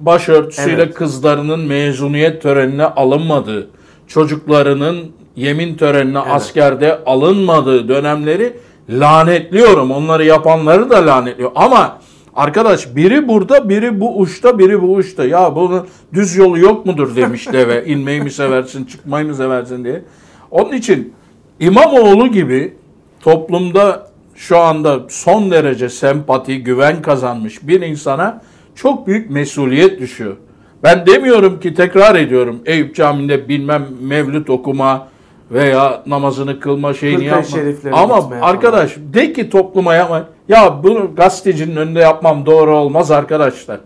başörtüsüyle 0.00 0.82
Evet. 0.82 0.94
kızlarının 0.94 1.60
mezuniyet 1.60 2.42
törenine 2.42 2.84
alınmadığı, 2.84 3.70
çocuklarının 4.06 4.98
yemin 5.36 5.74
törenine 5.74 6.18
askerde 6.18 6.98
alınmadığı 7.06 7.88
dönemleri 7.88 8.52
lanetliyorum. 8.90 9.90
Onları 9.90 10.24
yapanları 10.24 10.90
da 10.90 11.06
lanetliyor. 11.06 11.50
Ama 11.54 11.98
arkadaş 12.36 12.96
biri 12.96 13.28
burada, 13.28 13.68
biri 13.68 14.00
bu 14.00 14.18
uçta, 14.18 14.58
biri 14.58 14.82
bu 14.82 14.94
uçta. 14.94 15.24
Ya 15.24 15.56
bunun 15.56 15.86
düz 16.14 16.36
yolu 16.36 16.58
yok 16.58 16.86
mudur 16.86 17.16
demiş 17.16 17.52
deve. 17.52 17.84
İnmeyi 17.86 18.20
mi 18.20 18.30
seversin, 18.30 18.84
çıkmayı 18.84 19.26
mı 19.26 19.34
seversin 19.34 19.84
diye. 19.84 20.02
Onun 20.50 20.72
için 20.72 21.12
İmamoğlu 21.60 22.26
gibi 22.26 22.74
toplumda 23.20 24.06
şu 24.34 24.58
anda 24.58 25.00
son 25.08 25.50
derece 25.50 25.88
sempati, 25.88 26.62
güven 26.62 27.02
kazanmış 27.02 27.68
bir 27.68 27.80
insana 27.80 28.42
çok 28.74 29.06
büyük 29.06 29.30
mesuliyet 29.30 30.00
düşüyor. 30.00 30.36
Ben 30.82 31.06
demiyorum 31.06 31.60
ki 31.60 31.74
tekrar 31.74 32.14
ediyorum 32.14 32.60
Eyüp 32.66 32.94
Camii'nde 32.94 33.48
bilmem 33.48 33.86
mevlüt 34.00 34.50
okuma 34.50 35.08
veya 35.50 36.02
namazını 36.06 36.60
kılma 36.60 36.94
şeyini 36.94 37.24
yapma. 37.24 37.58
Ama 37.92 38.18
gitmeye 38.20 38.40
falan. 38.40 38.40
arkadaş 38.40 38.96
de 38.96 39.32
ki 39.32 39.50
topluma 39.50 39.94
yapma. 39.94 40.26
Ya 40.48 40.80
bunu 40.82 41.14
gazetecinin 41.16 41.76
önünde 41.76 42.00
yapmam 42.00 42.46
doğru 42.46 42.76
olmaz 42.76 43.10
arkadaşlar. 43.10 43.80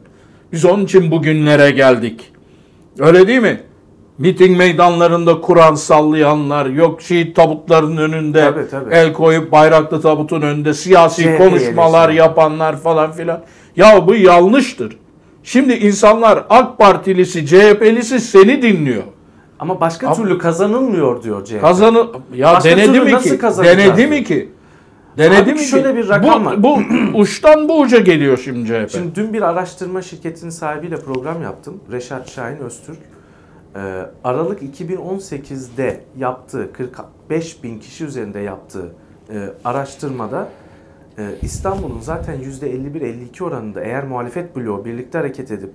Biz 0.53 0.65
onun 0.65 0.85
için 0.85 1.11
bugünlere 1.11 1.71
geldik. 1.71 2.33
Öyle 2.99 3.27
değil 3.29 3.43
mi? 3.43 3.61
Miting 4.19 4.59
meydanlarında 4.59 5.41
Kur'an 5.41 5.75
sallayanlar, 5.75 6.67
yok 6.67 7.03
şehit 7.03 7.37
tabutların 7.37 7.97
önünde 7.97 8.41
Tabii, 8.41 8.69
tabii. 8.71 8.95
el 8.95 9.13
koyup 9.13 9.53
bayraklı 9.53 10.01
tabutun 10.01 10.43
önünde 10.43 10.75
siyasi 10.75 11.23
CHP 11.23 11.39
konuşmalar 11.39 12.05
eleştiriyor. 12.05 12.27
yapanlar 12.29 12.81
falan 12.81 13.13
filan. 13.13 13.43
Ya 13.77 14.07
bu 14.07 14.15
yanlıştır. 14.15 14.97
Şimdi 15.43 15.73
insanlar 15.73 16.45
AK 16.51 16.79
Partilisi, 16.79 17.47
CHP'lisi 17.47 18.21
seni 18.21 18.63
dinliyor. 18.63 19.03
Ama 19.59 19.81
başka 19.81 20.07
Ama- 20.07 20.17
türlü 20.17 20.39
kazanılmıyor 20.39 21.23
diyor 21.23 21.45
CHP. 21.45 21.61
Kazanı 21.61 22.07
ya 22.35 22.53
Başka 22.55 22.71
denedi 22.71 23.01
mi 23.01 23.19
ki? 23.19 23.39
Denedi 23.65 24.07
mi 24.07 24.25
ki? 24.25 24.49
Denedi 25.19 25.53
mi 25.53 25.61
şöyle 25.61 25.97
bir 25.97 26.09
rakam 26.09 26.45
bu, 26.45 26.47
var. 26.47 26.63
bu 26.63 26.79
uçtan 27.19 27.69
bu 27.69 27.81
uca 27.81 27.99
geliyor 27.99 28.39
şimdi 28.45 28.69
CHP. 28.69 28.91
Şimdi 28.91 29.15
dün 29.15 29.33
bir 29.33 29.43
araştırma 29.43 30.03
şirketinin 30.03 30.51
sahibiyle 30.51 30.97
program 30.97 31.43
yaptım. 31.43 31.81
Reşat 31.93 32.31
Şahin 32.31 32.59
Öztürk. 32.59 32.99
Ee, 33.77 34.07
Aralık 34.25 34.63
2018'de 34.63 36.01
yaptığı 36.17 36.73
45 36.73 37.63
bin 37.65 37.79
kişi 37.79 38.05
üzerinde 38.05 38.39
yaptığı 38.39 38.93
e, 39.31 39.49
araştırmada 39.65 40.49
e, 41.19 41.23
İstanbul'un 41.43 42.01
zaten 42.01 42.41
%51-52 42.41 43.45
oranında 43.45 43.81
eğer 43.81 44.05
muhalefet 44.05 44.57
bloğu 44.57 44.85
birlikte 44.85 45.19
hareket 45.19 45.51
edip 45.51 45.71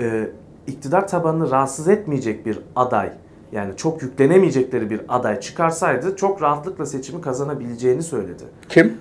e, 0.00 0.28
iktidar 0.66 1.08
tabanını 1.08 1.50
rahatsız 1.50 1.88
etmeyecek 1.88 2.46
bir 2.46 2.58
aday 2.76 3.12
yani 3.52 3.76
çok 3.76 4.02
yüklenemeyecekleri 4.02 4.90
bir 4.90 5.00
aday 5.08 5.40
çıkarsaydı 5.40 6.16
çok 6.16 6.42
rahatlıkla 6.42 6.86
seçimi 6.86 7.20
kazanabileceğini 7.20 8.02
söyledi. 8.02 8.42
Kim 8.68 8.94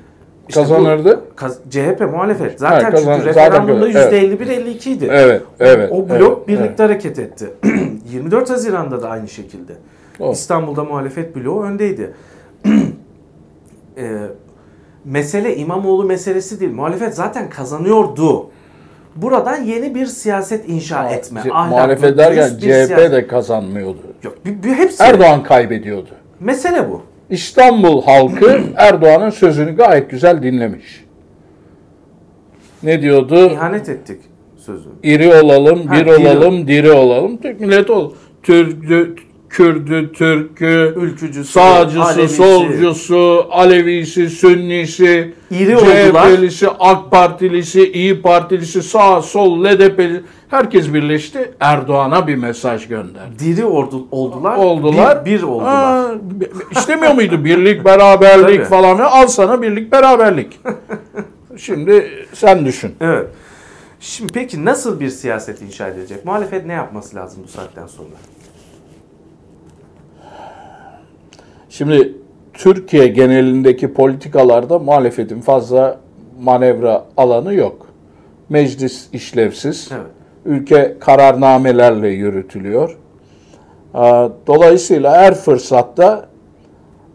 İşte 0.50 0.62
bu 0.62 0.63
kazanırdı? 0.63 1.22
kaz- 1.36 1.60
CHP 1.70 2.01
muhalefet. 2.12 2.60
Zaten 2.60 2.91
kazan- 2.91 3.20
çünkü 3.20 3.34
zaten 3.34 3.51
referandumda 3.51 3.89
evet. 3.89 4.13
%51-52 4.41 4.89
idi. 4.89 5.08
Evet, 5.12 5.41
evet. 5.60 5.91
O 5.91 6.10
blok 6.10 6.38
evet, 6.38 6.48
birlikte 6.48 6.65
evet. 6.67 6.79
hareket 6.79 7.20
etti. 7.20 7.50
24 8.12 8.50
Haziran'da 8.50 9.01
da 9.01 9.10
aynı 9.10 9.27
şekilde. 9.27 9.74
O. 10.20 10.31
İstanbul'da 10.31 10.84
muhalefet 10.84 11.36
bloğu 11.36 11.63
öndeydi. 11.63 12.13
Ee, 13.98 14.17
mesele 15.05 15.55
İmamoğlu 15.55 16.03
meselesi 16.03 16.60
değil. 16.60 16.72
Muhalefet 16.72 17.15
zaten 17.15 17.50
kazanıyordu. 17.50 18.50
Buradan 19.15 19.63
yeni 19.63 19.96
bir 19.96 20.06
siyaset 20.06 20.70
inşa 20.70 21.10
etme. 21.10 21.39
Ahlaklı, 21.39 21.70
Muhalefet 21.70 22.18
derken 22.18 22.50
CHP 22.50 22.63
siyaset- 22.63 23.12
de 23.12 23.27
kazanmıyordu. 23.27 23.98
Yok, 24.24 24.46
bir, 24.46 24.63
bir 24.63 24.74
hepsi. 24.74 25.03
Erdoğan 25.03 25.44
kaybediyordu. 25.44 26.10
Mesele 26.39 26.89
bu. 26.89 27.01
İstanbul 27.30 28.01
halkı 28.03 28.62
Erdoğan'ın 28.75 29.30
sözünü 29.30 29.75
gayet 29.75 30.10
güzel 30.10 30.44
dinlemiş. 30.44 31.06
Ne 32.84 33.01
diyordu? 33.01 33.50
İhanet 33.51 33.89
ettik 33.89 34.22
sözünü. 34.58 34.94
İri 35.03 35.34
olalım, 35.36 35.88
Ha, 35.88 35.94
bir 35.96 36.06
diri. 36.06 36.15
olalım, 36.15 36.68
diri 36.68 36.91
olalım. 36.91 37.38
Türk 37.38 37.60
milleti 37.60 37.91
ol. 37.91 38.13
Türk'ü, 38.44 39.15
Kürdü, 39.51 40.12
Türk'ü, 40.13 40.93
Ülkücüsü, 40.98 41.51
sağcısı, 41.51 42.03
Alevisi. 42.03 42.36
solcusu, 42.36 43.48
Alevisi, 43.51 44.29
Sünnisi, 44.29 45.34
İri. 45.51 45.77
CHP'lisi, 45.77 46.67
AK 46.79 47.12
Partilisi, 47.12 47.91
İyi 47.91 48.22
Partilisi, 48.22 48.84
sağ, 48.84 49.22
sol, 49.22 49.63
LDP'li 49.63 50.24
herkes 50.50 50.93
birleşti. 50.93 51.51
Erdoğan'a 51.60 52.27
bir 52.27 52.36
mesaj 52.36 52.88
gönderdi. 52.88 53.39
Diri 53.39 53.65
ordu, 53.65 54.08
oldular. 54.12 54.58
Oldular. 54.58 55.25
Bir, 55.25 55.31
bir 55.31 55.43
oldular. 55.43 55.74
Ha, 55.75 56.12
istemiyor 56.72 57.13
muydu 57.13 57.46
birlik, 57.46 57.86
beraberlik 57.86 58.58
Tabii. 58.58 58.63
falan? 58.63 58.98
Al 58.98 59.27
sana 59.27 59.62
birlik, 59.62 59.91
beraberlik. 59.91 60.60
Şimdi 61.58 62.12
sen 62.34 62.65
düşün. 62.65 62.96
Evet. 63.01 63.27
Şimdi 64.00 64.34
peki 64.34 64.65
nasıl 64.65 65.00
bir 65.00 65.10
siyaset 65.10 65.62
inşa 65.62 65.88
edilecek? 65.88 66.25
Muhalefet 66.25 66.65
ne 66.65 66.74
yapması 66.74 67.15
lazım 67.15 67.43
bu 67.43 67.48
saatten 67.48 67.88
sonra? 67.88 68.10
Şimdi 71.72 72.13
Türkiye 72.54 73.08
genelindeki 73.08 73.94
politikalarda 73.94 74.80
muhalefetin 74.80 75.42
fazla 75.42 76.00
manevra 76.42 77.06
alanı 77.18 77.54
yok. 77.54 77.88
Meclis 78.50 79.08
işlevsiz. 79.13 79.90
Evet. 79.92 80.06
Ülke 80.46 80.98
kararnamelerle 81.00 82.10
yürütülüyor. 82.10 82.98
Dolayısıyla 84.48 85.12
her 85.18 85.36
fırsatta 85.36 86.25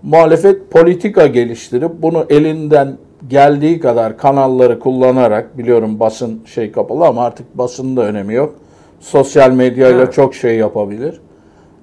muhalefet 0.02 0.70
politika 0.70 1.26
geliştirip 1.26 1.90
bunu 1.98 2.26
elinden 2.30 2.96
geldiği 3.28 3.80
kadar 3.80 4.18
kanalları 4.18 4.78
kullanarak 4.78 5.58
biliyorum 5.58 6.00
basın 6.00 6.42
şey 6.46 6.72
kapalı 6.72 7.06
ama 7.06 7.24
artık 7.24 7.58
basının 7.58 7.96
da 7.96 8.02
önemi 8.02 8.34
yok. 8.34 8.54
Sosyal 9.00 9.50
medyayla 9.50 10.02
Evet. 10.02 10.12
çok 10.12 10.34
şey 10.34 10.56
yapabilir. 10.56 11.20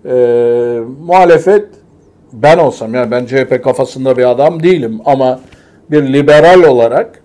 Ee, 0.06 0.80
muhalefet 1.06 1.66
ben 2.34 2.58
olsam 2.58 2.94
yani 2.94 3.12
ben 3.12 3.26
CHP 3.26 3.64
kafasında 3.64 4.18
bir 4.18 4.30
adam 4.32 4.64
değilim 4.64 5.00
ama 5.06 5.40
bir 5.92 6.14
liberal 6.14 6.64
olarak 6.64 7.20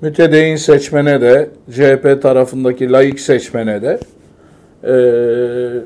mütedeyyin 0.00 0.56
seçmene 0.56 1.20
de 1.20 1.50
CHP 1.70 2.22
tarafındaki 2.22 2.92
laik 2.92 3.20
seçmene 3.20 3.82
de 3.82 4.00
eee 4.84 5.82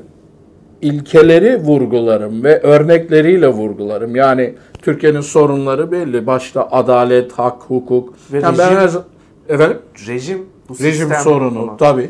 ilkeleri 0.81 1.57
vurgularım 1.57 2.43
ve 2.43 2.59
örnekleriyle 2.61 3.47
vurgularım. 3.47 4.15
Yani 4.15 4.53
Türkiye'nin 4.81 5.21
sorunları 5.21 5.91
belli. 5.91 6.27
Başta 6.27 6.67
adalet, 6.71 7.31
hak, 7.31 7.61
hukuk. 7.61 8.13
Ve 8.33 8.39
Yani 8.39 8.57
ben 8.57 8.67
rejim- 8.71 8.79
her 8.79 8.87
zaman- 8.87 9.07
efendim 9.49 9.77
Rejim 10.07 10.45
bu 10.69 10.83
rejim 10.83 11.09
sorunu 11.23 11.77
tabii. 11.79 12.09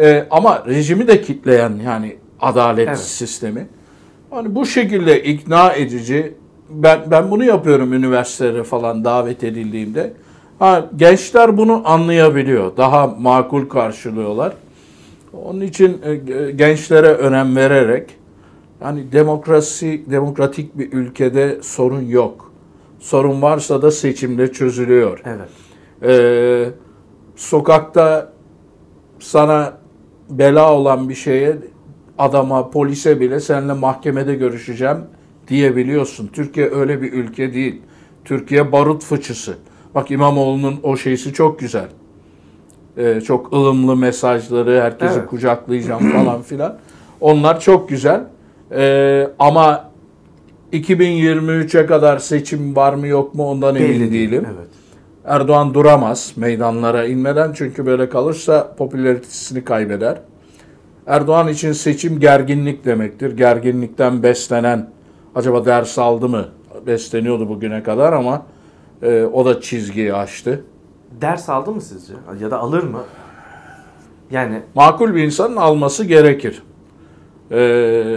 Ee, 0.00 0.24
ama 0.30 0.62
rejimi 0.68 1.08
de 1.08 1.20
kitleyen 1.22 1.72
yani 1.86 2.16
adalet 2.40 2.88
Evet. 2.88 2.98
sistemi. 2.98 3.66
Hani 4.34 4.54
bu 4.54 4.66
şekilde 4.66 5.22
ikna 5.22 5.72
edici 5.72 6.34
ben 6.70 7.00
ben 7.10 7.30
bunu 7.30 7.44
yapıyorum 7.44 7.92
üniversitelere 7.92 8.62
falan 8.62 9.04
davet 9.04 9.44
edildiğimde. 9.44 10.12
Ha, 10.58 10.90
gençler 10.96 11.56
bunu 11.56 11.82
anlayabiliyor. 11.84 12.76
Daha 12.76 13.06
makul 13.06 13.68
karşılıyorlar. 13.68 14.52
Onun 15.44 15.60
için 15.60 16.00
e, 16.04 16.10
e, 16.10 16.50
gençlere 16.50 17.08
önem 17.08 17.56
vererek 17.56 18.10
yani 18.80 19.12
demokrasi 19.12 20.04
demokratik 20.10 20.78
bir 20.78 20.92
ülkede 20.92 21.58
sorun 21.62 22.02
yok. 22.02 22.52
Sorun 23.00 23.42
varsa 23.42 23.82
da 23.82 23.90
seçimle 23.90 24.52
çözülüyor. 24.52 25.22
Evet. 25.24 25.48
Ee, 26.02 26.68
sokakta 27.36 28.32
sana 29.18 29.78
bela 30.30 30.74
olan 30.74 31.08
bir 31.08 31.14
şeye 31.14 31.56
adama, 32.18 32.70
polise 32.70 33.20
bile 33.20 33.40
seninle 33.40 33.72
mahkemede 33.72 34.34
görüşeceğim 34.34 34.96
diyebiliyorsun. 35.48 36.26
Türkiye 36.32 36.70
öyle 36.70 37.02
bir 37.02 37.12
ülke 37.12 37.54
değil. 37.54 37.82
Türkiye 38.24 38.72
barut 38.72 39.04
fıçısı. 39.04 39.54
Bak 39.94 40.10
İmamoğlu'nun 40.10 40.80
o 40.82 40.96
şeysi 40.96 41.32
çok 41.32 41.58
güzel. 41.58 41.88
Ee, 42.96 43.20
çok 43.20 43.52
ılımlı 43.52 43.96
mesajları, 43.96 44.80
herkesi 44.80 45.18
Evet. 45.18 45.28
kucaklayacağım 45.28 46.12
falan 46.12 46.42
filan. 46.48 46.78
Onlar 47.20 47.60
çok 47.60 47.88
güzel. 47.88 48.20
Ee, 48.72 49.28
ama 49.38 49.90
2023'e 50.72 51.86
kadar 51.86 52.18
seçim 52.18 52.76
var 52.76 52.94
mı 52.94 53.06
yok 53.06 53.34
mu 53.34 53.50
ondan 53.50 53.74
emin 53.76 53.88
Belli 53.88 54.00
değil. 54.00 54.12
değilim. 54.12 54.46
Evet. 54.46 54.68
Erdoğan 55.24 55.74
duramaz 55.74 56.32
meydanlara 56.36 57.04
inmeden 57.06 57.52
çünkü 57.54 57.86
böyle 57.86 58.08
kalırsa 58.08 58.74
popülaritesini 58.78 59.64
kaybeder. 59.64 60.18
Erdoğan 61.06 61.48
için 61.48 61.72
seçim 61.72 62.20
gerginlik 62.20 62.84
demektir. 62.84 63.36
Gerginlikten 63.36 64.22
beslenen 64.22 64.90
acaba 65.34 65.66
ders 65.66 65.98
aldı 65.98 66.28
mı? 66.28 66.48
Besleniyordu 66.86 67.48
bugüne 67.48 67.82
kadar 67.82 68.12
ama 68.12 68.46
e, 69.02 69.24
o 69.24 69.44
da 69.44 69.60
çizgiyi 69.60 70.14
aştı. 70.14 70.64
Ders 71.20 71.48
aldı 71.48 71.70
mı 71.70 71.80
sizce? 71.80 72.12
Ya 72.40 72.50
da 72.50 72.58
alır 72.58 72.82
mı? 72.82 73.02
Yani 74.30 74.62
Makul 74.74 75.14
bir 75.14 75.24
insanın 75.24 75.56
alması 75.56 76.04
gerekir. 76.04 76.62
E, 77.50 78.16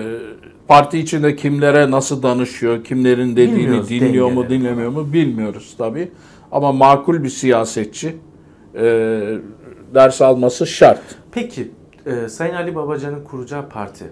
parti 0.68 1.00
içinde 1.00 1.36
kimlere 1.36 1.92
nasıl 1.92 2.24
danışıyor, 2.24 2.84
kimlerin 2.84 3.32
dediğini 3.32 3.58
Bilmiyoruz 3.58 3.90
dinliyor 3.90 4.32
mu, 4.32 4.50
dinlemiyor 4.50 4.90
mu 4.90 5.14
bilmiyoruz 5.14 5.76
tabii. 5.78 6.12
Ama 6.52 6.72
makul 6.72 7.24
bir 7.24 7.30
siyasetçi 7.30 8.18
e, 8.76 8.84
ders 9.94 10.22
alması 10.22 10.68
şart. 10.68 11.02
peki 11.32 11.72
e, 12.08 12.30
Sayın 12.30 12.54
Ali 12.54 12.76
Babacan'ın 12.76 13.24
kuracağı 13.24 13.70
parti 13.70 14.06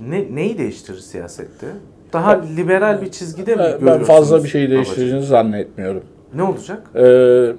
ne 0.00 0.34
neyi 0.34 0.58
değiştirir 0.58 0.98
siyasette? 0.98 1.66
Daha 2.12 2.40
liberal 2.56 3.02
bir 3.02 3.10
çizgide 3.10 3.56
mi 3.56 3.62
Ben 3.62 3.78
görüyorsunuz? 3.78 4.06
fazla 4.06 4.44
bir 4.44 4.48
şey 4.48 4.70
değiştireceğini 4.70 5.24
zannetmiyorum. 5.26 6.02
Ne 6.34 6.42
olacak? 6.42 6.90
Ee, 6.94 7.52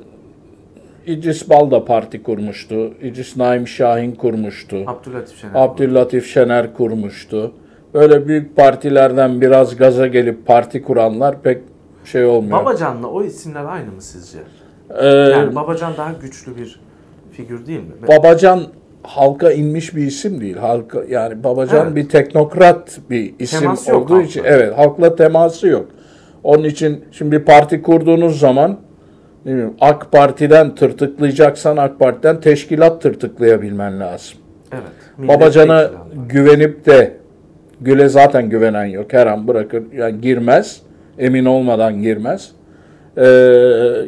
İdris 1.05 1.49
Bal 1.49 1.71
da 1.71 1.85
parti 1.85 2.23
kurmuştu. 2.23 2.93
İdris 3.01 3.37
Naim 3.37 3.67
Şahin 3.67 4.11
kurmuştu. 4.11 4.77
Abdülatif 4.87 5.37
Şener. 5.41 5.51
Abdüllatif 5.55 6.25
Şener 6.33 6.73
kurmuştu. 6.73 7.51
Böyle 7.93 8.27
büyük 8.27 8.55
partilerden 8.55 9.41
biraz 9.41 9.75
gaza 9.75 10.07
gelip 10.07 10.45
parti 10.47 10.81
kuranlar 10.81 11.41
pek 11.41 11.61
şey 12.05 12.25
olmuyor. 12.25 12.59
Babacan'la 12.59 13.07
o 13.07 13.23
isimler 13.23 13.65
aynı 13.65 13.91
mı 13.91 14.01
sizce? 14.01 14.39
Ee, 14.99 15.07
Yani 15.07 15.55
Babacan 15.55 15.93
daha 15.97 16.11
güçlü 16.21 16.57
bir 16.57 16.79
figür 17.31 17.65
değil 17.65 17.79
mi? 17.79 17.91
Babacan 18.07 18.61
halka 19.03 19.51
inmiş 19.51 19.95
bir 19.95 20.03
isim 20.07 20.41
değil. 20.41 20.57
Halka 20.57 21.03
yani 21.09 21.43
Babacan 21.43 21.85
Evet. 21.85 21.95
bir 21.95 22.09
teknokrat 22.09 22.99
bir 23.09 23.33
isim 23.39 23.59
Teması 23.59 23.97
olduğu 23.97 24.13
halkla. 24.13 24.23
için 24.27 24.43
evet 24.45 24.77
halkla 24.77 25.15
teması 25.15 25.67
yok. 25.67 25.85
Onun 26.43 26.63
için 26.63 27.05
şimdi 27.11 27.31
bir 27.31 27.45
parti 27.45 27.81
kurduğunuz 27.81 28.39
zaman 28.39 28.77
ne 29.45 29.51
bileyim, 29.53 29.73
AK 29.81 30.11
Parti'den 30.11 30.75
tırtıklayacaksan 30.75 31.77
AK 31.77 31.99
Parti'den 31.99 32.41
teşkilat 32.41 33.01
tırtıklayabilmen 33.01 33.99
lazım. 33.99 34.37
Evet. 34.71 35.27
Babacan'a 35.29 35.91
güvenip 36.29 36.85
de 36.85 37.17
Gül'e 37.81 38.09
zaten 38.09 38.49
güvenen 38.49 38.85
yok. 38.85 39.13
Her 39.13 39.27
an 39.27 39.47
bırakır 39.47 39.83
yani 39.97 40.21
girmez. 40.21 40.81
Emin 41.19 41.45
olmadan 41.45 42.01
girmez. 42.01 42.51
Ee, 43.17 43.21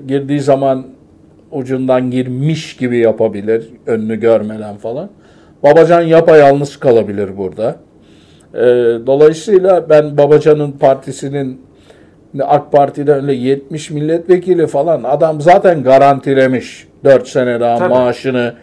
girdiği 0.07 0.39
zaman 0.39 0.85
ucundan 1.55 2.11
girmiş 2.11 2.75
gibi 2.77 2.97
yapabilir. 2.97 3.69
Önünü 3.87 4.19
görmeden 4.19 4.77
falan. 4.77 5.09
Babacan 5.63 6.01
yapayalnız 6.01 6.77
kalabilir 6.79 7.37
burada. 7.37 7.75
Ee, 8.53 8.59
dolayısıyla 9.07 9.89
ben 9.89 10.17
Babacan'ın 10.17 10.71
partisinin 10.71 11.61
AK 12.41 12.71
Parti'den 12.71 13.21
öyle 13.23 13.33
70 13.33 13.89
milletvekili 13.91 14.67
falan 14.67 15.03
adam 15.03 15.41
zaten 15.41 15.83
garantilemiş 15.83 16.87
4 17.03 17.27
sene 17.27 17.59
daha 17.59 17.77
Tabii. 17.77 17.89
maaşını 17.93 18.53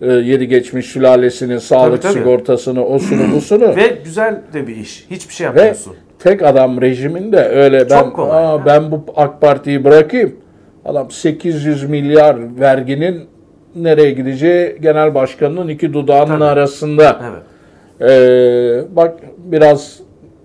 e, 0.00 0.12
yedi 0.12 0.48
geçmiş 0.48 0.86
sülalesinin 0.86 1.58
sağlık 1.58 2.02
tabii. 2.02 2.12
sigortasını 2.12 2.84
osunu 2.86 3.32
busunu 3.34 3.76
Ve 3.76 3.98
güzel 4.04 4.40
de 4.52 4.66
bir 4.66 4.76
iş. 4.76 5.06
Hiçbir 5.10 5.34
şey 5.34 5.44
ve 5.46 5.48
yapmıyorsun. 5.48 5.94
tek 6.18 6.42
adam 6.42 6.80
rejiminde 6.80 7.44
öyle 7.48 7.90
ben 7.90 8.10
kolay 8.12 8.44
Aa, 8.44 8.66
ben 8.66 8.90
bu 8.90 9.04
AK 9.16 9.40
Parti'yi 9.40 9.84
bırakayım. 9.84 10.36
Adam 10.84 11.10
800 11.10 11.84
milyar 11.88 12.60
verginin 12.60 13.20
nereye 13.76 14.10
gideceği 14.10 14.76
genel 14.80 15.14
başkanının 15.14 15.68
iki 15.68 15.92
dudağının 15.92 16.26
Tabii. 16.26 16.44
arasında. 16.44 17.20
Evet. 17.30 17.42
Ee, 18.10 18.96
bak 18.96 19.14
biraz 19.38 20.00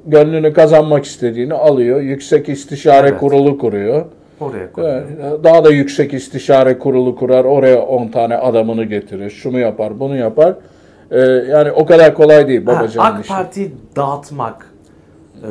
gönlünü 0.05 0.53
kazanmak 0.53 1.05
istediğini 1.05 1.53
alıyor. 1.53 2.01
Yüksek 2.01 2.49
istişare 2.49 3.07
Evet. 3.07 3.19
kurulu 3.19 3.57
kuruyor. 3.57 4.05
Oraya 4.39 4.71
koyuyor. 4.71 5.03
Daha 5.43 5.63
da 5.65 5.69
yüksek 5.71 6.13
istişare 6.13 6.77
kurulu 6.79 7.15
kurar. 7.15 7.45
Oraya 7.45 7.81
10 7.81 8.07
tane 8.07 8.37
adamını 8.37 8.83
getirir. 8.83 9.29
Şunu 9.29 9.59
yapar, 9.59 9.99
bunu 9.99 10.15
yapar. 10.17 10.53
Ee, 11.11 11.19
yani 11.49 11.71
o 11.71 11.85
kadar 11.85 12.13
kolay 12.13 12.47
değil 12.47 12.65
Ha, 12.65 12.75
babacanın 12.75 13.15
AK 13.15 13.19
işi. 13.21 13.29
Parti'yi 13.33 13.71
dağıtmak 13.95 14.71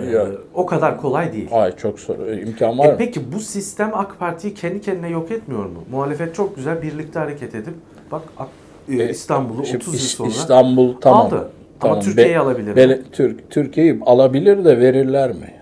Ya. 0.02 0.26
o 0.54 0.66
kadar 0.66 1.00
kolay 1.00 1.32
değil. 1.32 1.48
Ay 1.52 1.76
çok 1.76 2.00
zor. 2.00 2.18
Ee, 2.26 2.40
imkan 2.40 2.78
var 2.78 2.86
E 2.88 2.96
peki 2.96 3.32
bu 3.32 3.40
sistem 3.40 3.90
AK 3.94 4.18
Parti'yi 4.18 4.54
kendi 4.54 4.80
kendine 4.80 5.08
yok 5.08 5.30
etmiyor 5.30 5.64
mu? 5.64 5.84
Muhalefet 5.90 6.34
çok 6.34 6.56
güzel 6.56 6.82
birlikte 6.82 7.18
hareket 7.18 7.54
edip 7.54 7.74
bak 8.12 8.22
AK- 8.38 8.48
e, 8.88 9.02
E, 9.02 9.10
İstanbul'u 9.10 9.64
Şimdi 9.64 9.76
30 9.76 9.94
yıl 9.94 10.00
sonra 10.00 10.28
İstanbul 10.28 10.94
tamam. 11.00 11.26
aldı. 11.26 11.48
Tamam. 11.80 11.96
Ama 11.96 12.04
Türkiye'yi 12.04 12.34
Be- 12.34 12.38
alabilir. 12.38 12.76
Bele- 12.76 13.00
Türk 13.12 13.50
Türkiye'yi 13.50 14.00
alabilir 14.06 14.64
de 14.64 14.80
verirler 14.80 15.30
mi? 15.30 15.54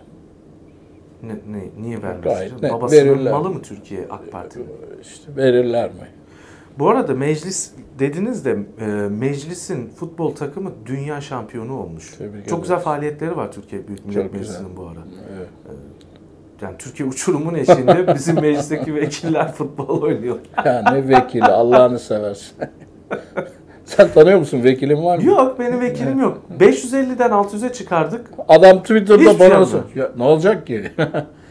Ne, 1.23 1.33
ne, 1.33 1.63
niye 1.83 2.03
vermez? 2.03 2.23
Gayet 2.25 2.63
net, 2.63 2.73
Babasının 2.73 3.01
verirler. 3.05 3.33
malı 3.33 3.51
mı 3.51 3.63
Türkiye 3.63 4.01
AK 4.11 4.33
Parti'nin? 4.33 4.67
İşte 5.03 5.37
verirler 5.37 5.89
mi? 5.89 6.07
Bu 6.79 6.91
arada 6.91 7.15
meclis 7.15 7.71
dediniz 7.99 8.45
de 8.45 8.59
e, 8.81 8.85
meclisin 9.09 9.89
futbol 9.89 10.35
takımı 10.35 10.71
dünya 10.87 11.21
şampiyonu 11.21 11.79
olmuş. 11.81 12.11
Tebrik 12.19 12.49
Çok 12.49 12.63
güzel 12.63 12.79
faaliyetleri 12.79 13.37
var 13.37 13.53
Türkiye 13.53 13.89
Büyük 13.89 14.07
Millet 14.07 14.33
Meclisi'nin 14.33 14.77
bu 14.77 14.83
ara. 14.83 14.99
Evet. 15.37 15.49
Yani 16.63 16.75
Türkiye 16.79 17.09
uçurumun 17.09 17.55
eşiğinde 17.55 18.07
bizim 18.15 18.41
meclisteki 18.41 18.95
vekiller 18.95 19.53
futbol 19.53 20.03
oynuyor. 20.03 20.37
Ya 20.65 20.85
ne 20.93 21.09
vekili 21.09 21.45
Allah'ını 21.45 21.99
seversen. 21.99 22.71
Sen 23.85 24.09
tanıyor 24.15 24.39
musun? 24.39 24.65
Vekilin 24.65 25.05
var 25.05 25.19
mı? 25.19 25.25
Yok 25.25 25.59
benim 25.59 25.81
vekilim 25.81 26.19
yok. 26.21 26.43
550'den 26.61 27.31
600'e 27.31 27.73
çıkardık. 27.73 28.31
Adam 28.49 28.83
Twitter'da 28.83 29.31
Hiçbir 29.31 29.39
şey 29.39 29.51
bana 29.51 29.67
sor- 29.67 29.81
ya, 29.95 30.11
ne 30.17 30.23
olacak 30.23 30.67
ki? 30.67 30.93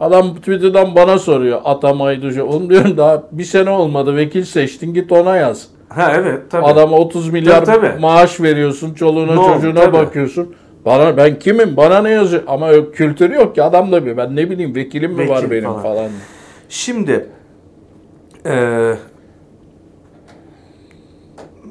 Adam 0.00 0.34
Twitter'dan 0.34 0.94
bana 0.94 1.18
soruyor 1.18 1.60
atamaydı. 1.64 2.32
şu- 2.32 2.44
Oğlum 2.44 2.70
diyorum 2.70 2.96
daha 2.96 3.22
bir 3.32 3.44
sene 3.44 3.70
olmadı 3.70 4.16
vekil 4.16 4.44
seçtin 4.44 4.94
git 4.94 5.12
ona 5.12 5.36
yaz. 5.36 5.66
Ha 5.88 6.12
evet 6.16 6.40
tabii. 6.50 6.66
Adama 6.66 6.96
30 6.96 7.30
milyar 7.32 7.64
Tabii, 7.64 7.86
tabii. 7.86 8.00
maaş 8.00 8.40
veriyorsun, 8.40 8.94
çoluğuna 8.94 9.40
oldu? 9.40 9.54
çocuğuna 9.54 9.80
Tabii. 9.80 9.92
bakıyorsun. 9.92 10.54
Bana 10.84 11.16
ben 11.16 11.38
kimim? 11.38 11.76
Bana 11.76 12.02
ne 12.02 12.10
yazıyor? 12.10 12.42
Ama 12.46 12.90
kültürü 12.92 13.34
yok 13.34 13.54
ki 13.54 13.62
adam 13.62 13.92
da 13.92 14.06
bir. 14.06 14.16
Ben 14.16 14.36
ne 14.36 14.50
bileyim 14.50 14.74
vekilim 14.74 15.12
mi 15.12 15.18
Vekil 15.18 15.30
var 15.30 15.50
benim 15.50 15.64
falan. 15.64 15.82
falan. 15.82 16.08
Şimdi 16.68 17.26
eee, 18.46 18.94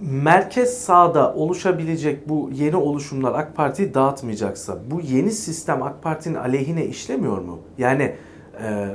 merkez 0.01 0.69
sağda 0.77 1.33
oluşabilecek 1.33 2.29
bu 2.29 2.49
yeni 2.53 2.75
oluşumlar 2.75 3.33
AK 3.33 3.55
Parti'yi 3.55 3.93
dağıtmayacaksa 3.93 4.77
bu 4.91 5.01
yeni 5.01 5.31
sistem 5.31 5.83
AK 5.83 6.03
Parti'nin 6.03 6.35
aleyhine 6.35 6.85
işlemiyor 6.85 7.37
mu? 7.37 7.59
Yani 7.77 8.11
eee, 8.63 8.87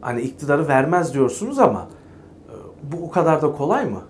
hani 0.00 0.20
iktidarı 0.20 0.68
vermez 0.68 1.14
diyorsunuz 1.14 1.58
ama 1.58 1.88
eee, 2.48 2.54
bu 2.92 3.04
o 3.06 3.10
kadar 3.10 3.42
da 3.42 3.52
kolay 3.52 3.86
mı? 3.86 4.00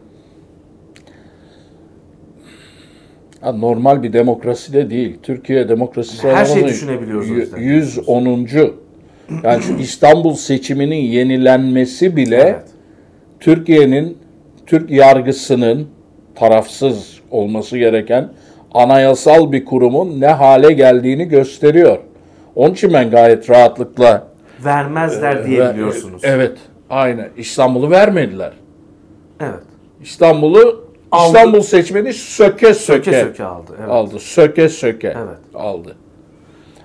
Normal 3.55 4.03
bir 4.03 4.13
demokrasi 4.13 4.73
de 4.73 4.91
değil. 4.91 5.19
Türkiye 5.23 5.69
demokrasisi 5.69 6.29
Her 6.29 6.45
şeyi 6.45 6.65
düşünebiliyoruz 6.67 7.31
o 7.31 7.35
y- 7.35 7.41
yüzden. 7.41 7.59
110. 7.59 8.75
Yani 9.43 9.63
şu 9.63 9.75
İstanbul 9.75 10.35
seçiminin 10.35 10.97
yenilenmesi 10.97 12.17
bile 12.17 12.37
Evet. 12.37 12.63
Türkiye'nin 13.41 14.19
Türk 14.67 14.91
yargısının 14.91 15.87
tarafsız 16.35 17.21
olması 17.31 17.79
gereken 17.79 18.29
anayasal 18.75 19.53
bir 19.53 19.65
kurumun 19.65 20.21
ne 20.21 20.27
hale 20.27 20.73
geldiğini 20.73 21.25
gösteriyor. 21.29 21.99
Onun 22.55 22.73
için 22.73 22.93
ben 22.93 23.11
gayet 23.11 23.51
rahatlıkla 23.51 24.27
Vermezler 24.65 25.47
diyebiliyorsunuz. 25.47 26.25
Ve- 26.25 26.29
Evet, 26.29 26.57
aynen. 26.91 27.29
İstanbul'u 27.37 27.91
vermediler. 27.91 28.53
Evet. 29.41 29.63
İstanbul'u 30.03 30.83
Aldı. 31.13 31.27
İstanbul 31.27 31.61
seçmeni 31.61 32.13
söke 32.13 32.75
söke, 32.75 33.05
Söke 33.13 33.21
söke 33.21 33.45
aldı. 33.45 33.73
Evet. 33.81 33.91
aldı. 33.91 34.19
Söke 34.19 34.69
söke 34.69 35.09
Evet. 35.09 35.39
aldı. 35.55 35.97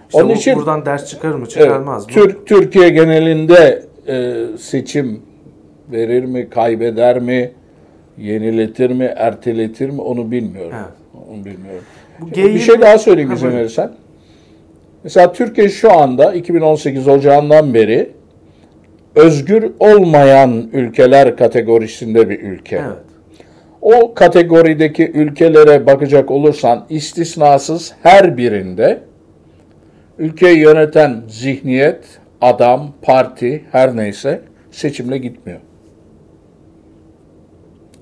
İşte 0.07 0.17
Onun 0.21 0.29
bu 0.29 0.33
için- 0.33 0.55
buradan 0.55 0.85
ders 0.85 1.05
çıkarır 1.09 1.33
mı 1.33 1.39
Evet, 1.41 1.51
çıkarmaz 1.51 2.05
mı? 2.07 2.13
Türk 2.13 2.47
Türkiye 2.47 2.89
genelinde 2.89 3.83
e, 4.07 4.33
seçim 4.59 5.21
verir 5.91 6.23
mi, 6.25 6.49
kaybeder 6.49 7.19
mi, 7.19 7.51
yeniletir 8.17 8.89
mi, 8.89 9.13
erteletir 9.15 9.89
mi 9.89 10.01
onu 10.01 10.31
bilmiyorum. 10.31 10.73
Evet. 10.75 11.27
Onu 11.29 11.45
bilmiyorum. 11.45 11.83
Bu 12.19 12.27
bir 12.27 12.35
G20 12.35 12.59
şey 12.59 12.81
daha 12.81 12.97
söyleyeyim 12.97 13.31
izin 13.31 13.51
verirsen. 13.51 13.91
Mesela 15.03 15.33
Türkiye 15.33 15.69
şu 15.69 15.91
anda 15.93 16.33
2018 16.33 17.07
Ocağı'ndan 17.07 17.73
beri 17.73 18.09
özgür 19.15 19.71
olmayan 19.79 20.69
ülkeler 20.73 21.37
kategorisinde 21.37 22.29
bir 22.29 22.39
ülke. 22.39 22.75
Evet. 22.75 22.97
O 23.81 24.13
kategorideki 24.13 25.11
ülkelere 25.11 25.85
bakacak 25.85 26.31
olursan 26.31 26.85
istisnasız 26.89 27.93
her 28.03 28.37
birinde 28.37 28.99
ülkeyi 30.17 30.57
yöneten 30.57 31.21
zihniyet, 31.29 32.03
adam, 32.41 32.93
parti 33.01 33.63
her 33.71 33.95
neyse 33.95 34.41
seçimle 34.71 35.17
gitmiyor. 35.17 35.59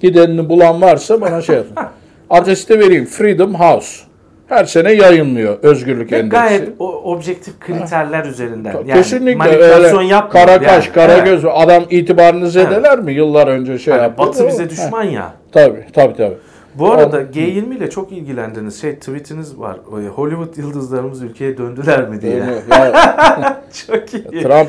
Gidenini 0.01 0.49
bulan 0.49 0.81
varsa 0.81 1.21
bana 1.21 1.41
şey 1.41 1.55
yapın. 1.55 1.75
Adresi 2.29 2.69
de 2.69 2.79
vereyim. 2.79 3.05
Freedom 3.05 3.53
House. 3.55 4.05
Her 4.47 4.65
sene 4.65 4.91
yayınlıyor 4.91 5.57
Özgürlük 5.63 6.11
Ve 6.11 6.17
Endeksi. 6.17 6.41
gayet 6.41 6.69
o, 6.79 7.13
objektif 7.13 7.59
kriterler 7.59 8.25
üzerinden. 8.25 8.73
Yani 8.73 8.93
Kesinlikle 8.93 9.35
manipülasyon 9.35 10.01
yapmıyor. 10.01 10.45
Karakaş, 10.47 10.85
yani. 10.85 10.93
Karagöz. 10.93 11.43
Evet. 11.43 11.53
Adam 11.55 11.83
itibarını 11.89 12.49
zedeler 12.49 12.99
mi? 12.99 13.13
Yıllar 13.13 13.47
önce 13.47 13.79
şey 13.79 13.93
Yani 13.93 14.01
yaptı. 14.03 14.23
Batı 14.23 14.47
bize 14.47 14.63
Ha, 14.63 14.69
düşman 14.69 15.03
ya. 15.03 15.33
Tabii, 15.51 15.85
tabii, 15.93 16.13
tabii. 16.13 16.37
Bu 16.75 16.91
arada 16.91 17.21
G20 17.21 17.77
ile 17.77 17.89
çok 17.89 18.11
ilgilendiniz. 18.11 18.81
Şey 18.81 18.95
tweetiniz 18.95 19.59
var. 19.59 19.77
Hollywood 20.15 20.57
yıldızlarımız 20.57 21.21
ülkeye 21.21 21.57
döndüler 21.57 22.09
mi 22.09 22.21
diye. 22.21 22.35
Ya, 22.35 23.63
çok 23.87 24.13
iyi. 24.13 24.43
Trump 24.43 24.67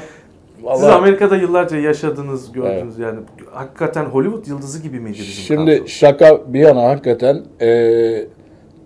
Siz 0.75 0.83
vallahi 0.83 0.95
Amerika'da 0.95 1.37
yıllarca 1.37 1.77
yaşadınız, 1.79 2.53
gördünüz 2.53 2.99
yani. 2.99 3.19
Hakikaten 3.53 4.05
Hollywood 4.05 4.47
yıldızı 4.47 4.83
gibi 4.83 5.01
miydi 5.01 5.13
bizim 5.19 5.33
şimdi 5.45 5.77
kadro? 5.77 5.87
şaka 5.89 6.53
bir 6.53 6.61
yana 6.61 6.83
hakikaten 6.83 7.43
e, 7.61 7.69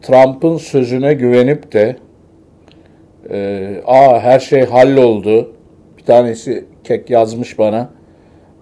Trump'ın 0.03 0.57
sözüne 0.57 1.15
güvenip 1.15 1.73
de 1.73 1.97
e, 3.31 3.83
aa 3.87 4.21
her 4.21 4.41
şey 4.41 4.65
halloldu. 4.65 5.53
Bir 5.99 6.05
tanesi 6.05 6.65
kek 6.85 7.11
yazmış 7.11 7.59
bana. 7.59 7.91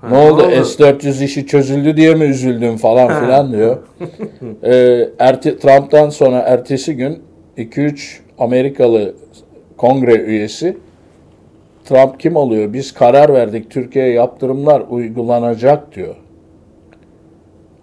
Ha, 0.01 0.09
ne 0.09 0.17
oldu? 0.17 0.43
S-400 0.51 1.25
işi 1.25 1.47
çözüldü 1.47 1.97
diye 1.97 2.15
mi 2.15 2.25
üzüldün 2.25 2.77
falan 2.77 3.09
Ha. 3.09 3.21
filan 3.21 3.53
diyor. 3.53 3.77
ee, 4.65 5.09
erti, 5.19 5.59
Trump'tan 5.59 6.11
sonra 6.11 6.39
ertesi 6.39 6.97
gün 6.97 7.23
2-3 7.59 8.19
Amerikalı 8.39 9.15
kongre 9.77 10.15
üyesi 10.15 10.77
Trump 11.89 12.21
kim 12.21 12.37
oluyor? 12.37 12.73
Biz 12.73 12.95
karar 12.95 13.35
verdik. 13.35 13.71
Türkiye'ye 13.71 14.13
yaptırımlar 14.13 14.83
uygulanacak 14.91 15.95
diyor. 15.95 16.17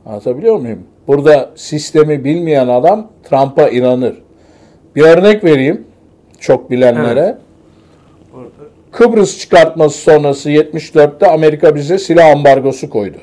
Anlatabiliyor 0.05 0.59
muyum? 0.59 0.83
Burada 1.07 1.49
sistemi 1.55 2.23
bilmeyen 2.23 2.67
adam 2.67 3.07
Trump'a 3.23 3.69
inanır. 3.69 4.23
Bir 4.95 5.01
örnek 5.01 5.43
vereyim 5.43 5.87
çok 6.39 6.71
bilenlere. 6.71 7.37
Kıbrıs 8.91 9.39
çıkartması 9.39 9.97
sonrası 9.97 10.51
74'te 10.51 11.27
Amerika 11.27 11.75
bize 11.75 11.97
silah 11.97 12.31
ambargosu 12.31 12.89
koydu. 12.89 13.17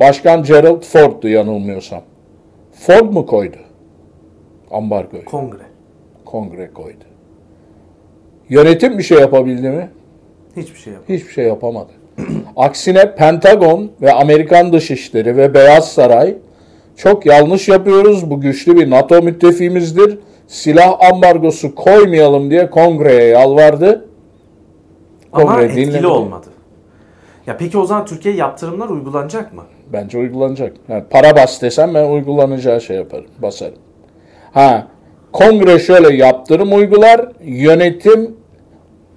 Başkan 0.00 0.42
Gerald 0.42 0.82
Ford'du 0.82 1.28
yanılmıyorsam. 1.28 2.02
Ford 2.72 3.12
mu 3.12 3.26
koydu? 3.26 3.56
Ambargoyu. 4.70 5.24
Kongre. 5.24 5.62
Kongre 6.24 6.70
koydu. 6.72 7.07
Yönetim 8.50 8.98
bir 8.98 9.02
şey 9.02 9.18
yapabildi 9.18 9.68
mi? 9.68 9.90
Hiçbir 10.56 10.78
şey 10.78 10.92
yok. 10.92 11.02
Hiçbir 11.08 11.32
şey 11.32 11.44
yapamadı. 11.44 11.92
Aksine 12.56 13.14
Pentagon 13.14 13.90
ve 14.02 14.12
Amerikan 14.12 14.72
Dışişleri 14.72 15.36
ve 15.36 15.54
Beyaz 15.54 15.92
Saray 15.92 16.34
çok 16.96 17.26
yanlış 17.26 17.68
yapıyoruz. 17.68 18.30
Bu 18.30 18.40
güçlü 18.40 18.76
bir 18.76 18.90
NATO 18.90 19.22
müttefiğimizdir. 19.22 20.18
Silah 20.46 21.10
ambargosu 21.12 21.74
koymayalım 21.74 22.50
diye 22.50 22.70
kongreye 22.70 23.24
yalvardı. 23.24 24.08
Ama 25.32 25.46
Kongre 25.46 25.64
etkili 25.64 25.86
dinlemedi. 25.86 26.06
olmadı. 26.06 26.46
Ya 27.46 27.56
peki 27.56 27.78
o 27.78 27.84
zaman 27.84 28.06
Türkiye 28.06 28.34
yaptırımlar 28.34 28.88
uygulanacak 28.88 29.54
mı? 29.54 29.62
Bence 29.92 30.18
uygulanacak. 30.18 30.72
Yani 30.88 31.04
para 31.10 31.36
bas 31.36 31.62
desem 31.62 31.94
ben 31.94 32.10
uygulanacağı 32.10 32.80
şey 32.80 32.96
yaparım, 32.96 33.26
basarım. 33.42 33.78
Ha, 34.52 34.88
kongre 35.32 35.78
şöyle 35.78 36.16
yaptırım 36.16 36.72
uygular, 36.72 37.28
yönetim 37.44 38.36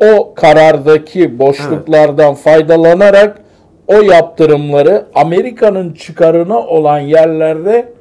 o 0.02 0.34
karardaki 0.34 1.40
boşluklardan 1.40 2.34
faydalanarak 2.34 3.42
o 3.88 3.94
yaptırımları 3.94 5.06
Amerika'nın 5.16 5.94
çıkarına 5.94 6.60
olan 6.60 7.00
yerlerde 7.00 7.94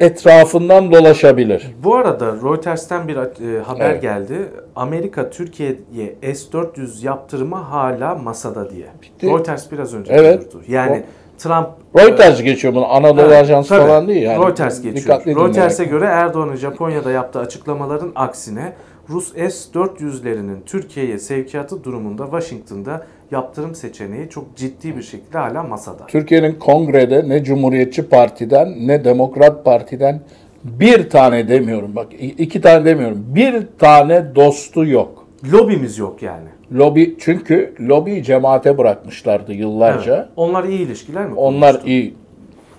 etrafından 0.00 0.92
dolaşabilir. 0.92 1.66
Bu 1.84 1.96
arada 1.96 2.26
Reuters'ten 2.44 3.08
bir 3.08 3.16
e, 3.16 3.60
haber 3.62 3.90
Evet. 3.90 4.02
geldi. 4.02 4.36
Amerika 4.76 5.30
Türkiye'ye 5.30 6.14
S-400 6.34 7.04
yaptırımı 7.06 7.56
hala 7.56 8.14
masada 8.14 8.70
diye. 8.70 8.86
Bitti. 9.02 9.26
Reuters 9.26 9.72
biraz 9.72 9.94
önce 9.94 10.12
Evet. 10.12 10.52
duyurdu. 10.52 10.62
Yani 10.68 11.02
Trump 11.38 11.68
Reuters 11.98 12.42
geçiyor 12.42 12.74
bunu, 12.74 12.92
Anadolu 12.92 13.20
Evet, 13.20 13.32
Ajansı 13.42 13.68
tabii. 13.68 13.86
falan 13.86 14.08
değil 14.08 14.22
yani. 14.22 14.44
Reuters 14.44 14.82
geçiyor. 14.82 15.22
Reuters'e 15.26 15.84
göre 15.84 16.04
Erdoğan'ın 16.04 16.56
Japonya'da 16.56 17.10
yaptığı 17.10 17.38
açıklamaların 17.38 18.12
aksine 18.14 18.72
Rus 19.08 19.32
S-400'lerinin 19.34 20.58
Türkiye'ye 20.66 21.18
sevkiyatı 21.18 21.84
durumunda 21.84 22.24
Washington'da 22.24 23.06
yaptırım 23.30 23.74
seçeneği 23.74 24.28
çok 24.28 24.56
ciddi 24.56 24.96
bir 24.96 25.02
şekilde 25.02 25.38
hala 25.38 25.62
masada. 25.62 26.06
Türkiye'nin 26.06 26.52
kongrede 26.58 27.28
ne 27.28 27.44
Cumhuriyetçi 27.44 28.08
Parti'den 28.08 28.88
ne 28.88 29.04
Demokrat 29.04 29.64
Parti'den 29.64 30.20
bir 30.64 31.10
tane 31.10 31.48
demiyorum 31.48 31.96
bak 31.96 32.06
iki 32.20 32.60
tane 32.60 32.84
demiyorum 32.84 33.24
bir 33.28 33.66
tane 33.78 34.34
dostu 34.34 34.86
yok. 34.86 35.26
Lobimiz 35.52 35.98
yok 35.98 36.22
yani. 36.22 36.48
Lobi 36.72 37.16
çünkü 37.20 37.74
lobiyi 37.80 38.22
cemaate 38.24 38.78
bırakmışlardı 38.78 39.52
yıllarca. 39.52 40.16
Evet. 40.16 40.28
Onlar 40.36 40.64
iyi 40.64 40.78
ilişkiler 40.80 41.26
mi? 41.26 41.34
Onlar 41.36 41.70
kurmuştu? 41.72 41.88
iyi 41.90 42.14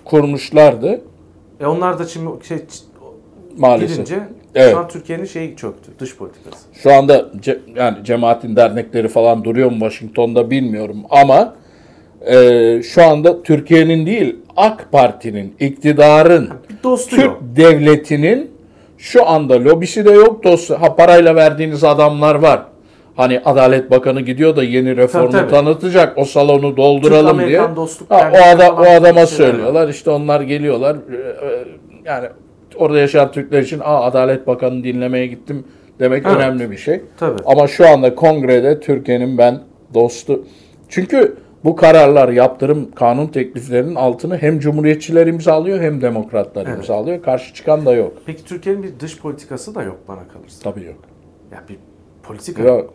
kurmuşlardı 0.04 1.00
E 1.60 1.66
onlar 1.66 1.98
da 1.98 2.04
şimdi 2.06 2.30
şey 2.44 2.58
maalesef. 3.58 3.90
gidince 3.90 4.18
Evet. 4.54 4.72
şu 4.72 4.78
an 4.78 4.88
Türkiye'nin 4.88 5.24
şeyi 5.24 5.56
çöktü. 5.56 5.90
Dış 5.98 6.16
politikası. 6.16 6.58
Şu 6.82 6.92
anda 6.92 7.18
ce- 7.40 7.58
yani 7.76 7.96
cemaatin 8.04 8.56
dernekleri 8.56 9.08
falan 9.08 9.44
duruyor 9.44 9.70
mu 9.70 9.78
Washington'da 9.78 10.50
bilmiyorum 10.50 10.96
ama 11.10 11.54
e, 12.26 12.82
şu 12.82 13.04
anda 13.04 13.42
Türkiye'nin 13.42 14.06
değil 14.06 14.36
AK 14.56 14.88
Parti'nin, 14.92 15.54
iktidarın, 15.60 16.48
dostu 16.84 17.16
Türk 17.16 17.24
yok. 17.24 17.40
devletinin 17.56 18.50
şu 18.98 19.28
anda 19.28 19.54
lobisi 19.64 20.04
de 20.04 20.10
yok 20.10 20.44
dostu. 20.44 20.76
Ha 20.80 20.96
parayla 20.96 21.34
verdiğiniz 21.36 21.84
adamlar 21.84 22.34
var. 22.34 22.62
Hani 23.16 23.40
Adalet 23.44 23.90
Bakanı 23.90 24.20
gidiyor 24.20 24.56
da 24.56 24.62
yeni 24.64 24.96
reformu 24.96 25.30
Tabii, 25.30 25.42
tabii. 25.42 25.50
tanıtacak. 25.50 26.18
O 26.18 26.24
salonu 26.24 26.76
dolduralım 26.76 27.46
diye. 27.48 27.58
Ha, 27.60 27.70
o, 28.10 28.14
ada, 28.54 28.72
o 28.74 28.82
adama 28.84 29.26
söylüyorlar. 29.26 29.88
İşte 29.88 30.10
onlar 30.10 30.40
geliyorlar. 30.40 30.96
Ee, 30.96 31.46
e, 31.46 31.64
Yani 32.04 32.28
orada 32.76 32.98
yaşayan 32.98 33.32
Türkler 33.32 33.62
için 33.62 33.80
Aa, 33.84 34.00
Adalet 34.02 34.46
Bakanı 34.46 34.84
dinlemeye 34.84 35.26
gittim 35.26 35.64
demek 36.00 36.26
Evet. 36.26 36.36
önemli 36.36 36.70
bir 36.70 36.76
şey. 36.76 37.00
Tabii. 37.16 37.42
Ama 37.46 37.66
şu 37.68 37.88
anda 37.88 38.14
kongrede 38.14 38.80
Türkiye'nin 38.80 39.38
ben 39.38 39.60
dostu. 39.94 40.44
Çünkü 40.88 41.36
bu 41.64 41.76
kararlar, 41.76 42.28
yaptırım, 42.28 42.90
kanun 42.90 43.26
tekliflerinin 43.26 43.94
altını 43.94 44.36
hem 44.38 44.58
cumhuriyetçiler 44.58 45.26
imzalıyor 45.26 45.80
hem 45.80 46.00
demokratlar 46.00 46.66
Evet. 46.66 46.76
imzalıyor. 46.76 47.22
Karşı 47.22 47.54
çıkan 47.54 47.86
da 47.86 47.92
yok. 47.94 48.12
Peki 48.26 48.44
Türkiye'nin 48.44 48.82
bir 48.82 49.00
dış 49.00 49.18
politikası 49.18 49.74
da 49.74 49.82
yok 49.82 49.98
bana 50.08 50.28
kalırsa. 50.28 50.70
Tabii 50.70 50.84
yok. 50.84 50.96
Ya 51.52 51.64
bir 51.68 51.76
politika. 52.22 52.62
Yok. 52.62 52.94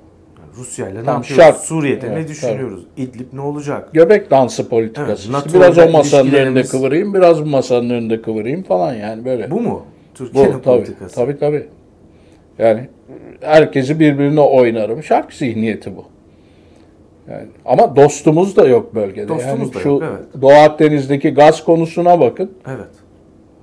Rusya 0.57 0.89
ile 0.89 0.99
ne 0.99 1.03
Tam 1.03 1.15
yapıyoruz? 1.15 1.45
şart. 1.45 1.57
Suriye'de 1.59 2.07
Evet, 2.07 2.17
ne 2.17 2.27
düşünüyoruz? 2.27 2.83
İdlib 2.97 3.33
ne 3.33 3.41
olacak? 3.41 3.93
Göbek 3.93 4.31
dansı 4.31 4.69
politikası. 4.69 5.31
Evet, 5.31 5.45
İşte 5.45 5.59
biraz 5.59 5.77
o 5.77 5.89
masanın 5.89 6.31
önünde 6.33 6.63
kıvırayım, 6.63 7.13
biraz 7.13 7.41
bu 7.41 7.45
masanın 7.45 7.89
önünde 7.89 8.21
kıvırayım 8.21 8.63
falan 8.63 8.93
yani 8.93 9.25
böyle. 9.25 9.51
Bu 9.51 9.61
mu? 9.61 9.85
Bu 10.11 10.17
Türkiye'nin 10.17 10.51
tabii, 10.51 10.63
politikası. 10.63 11.15
tabii 11.15 11.39
tabii. 11.39 11.67
Yani 12.59 12.87
herkesi 13.41 13.99
birbirine 13.99 14.39
oynarım. 14.41 15.03
Şark 15.03 15.33
zihniyeti 15.33 15.97
bu. 15.97 16.03
Yani, 17.31 17.45
ama 17.65 17.95
dostumuz 17.95 18.55
da 18.55 18.67
yok 18.67 18.95
bölgede. 18.95 19.27
Dostumuz 19.27 19.59
yani 19.59 19.73
da 19.73 19.79
şu 19.79 19.89
yok, 19.89 20.03
evet. 20.05 20.41
Doğu 20.41 20.51
Akdeniz'deki 20.51 21.29
gaz 21.29 21.63
konusuna 21.63 22.19
bakın. 22.19 22.51
Evet. 22.67 22.87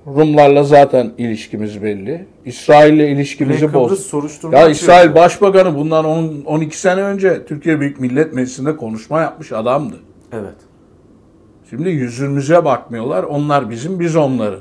Rumlarla 0.07 0.63
zaten 0.63 1.11
ilişkimiz 1.17 1.83
belli. 1.83 2.25
İsrail'le 2.45 3.11
ilişkimizi 3.15 3.73
boz. 3.73 4.05
soruşturma 4.05 4.57
Ya. 4.57 4.69
İsrail 4.69 5.15
Başbakanı 5.15 5.75
bundan 5.75 6.05
10, 6.05 6.43
12 6.45 6.79
sene 6.79 7.01
önce 7.01 7.45
Türkiye 7.45 7.79
Büyük 7.79 7.99
Millet 7.99 8.33
Meclisi'nde 8.33 8.77
konuşma 8.77 9.21
yapmış 9.21 9.51
adamdı. 9.51 9.95
Evet. 10.33 10.55
Şimdi 11.69 11.89
yüzümüze 11.89 12.65
bakmıyorlar. 12.65 13.23
Onlar 13.23 13.69
bizim, 13.69 13.99
biz 13.99 14.15
onların. 14.15 14.59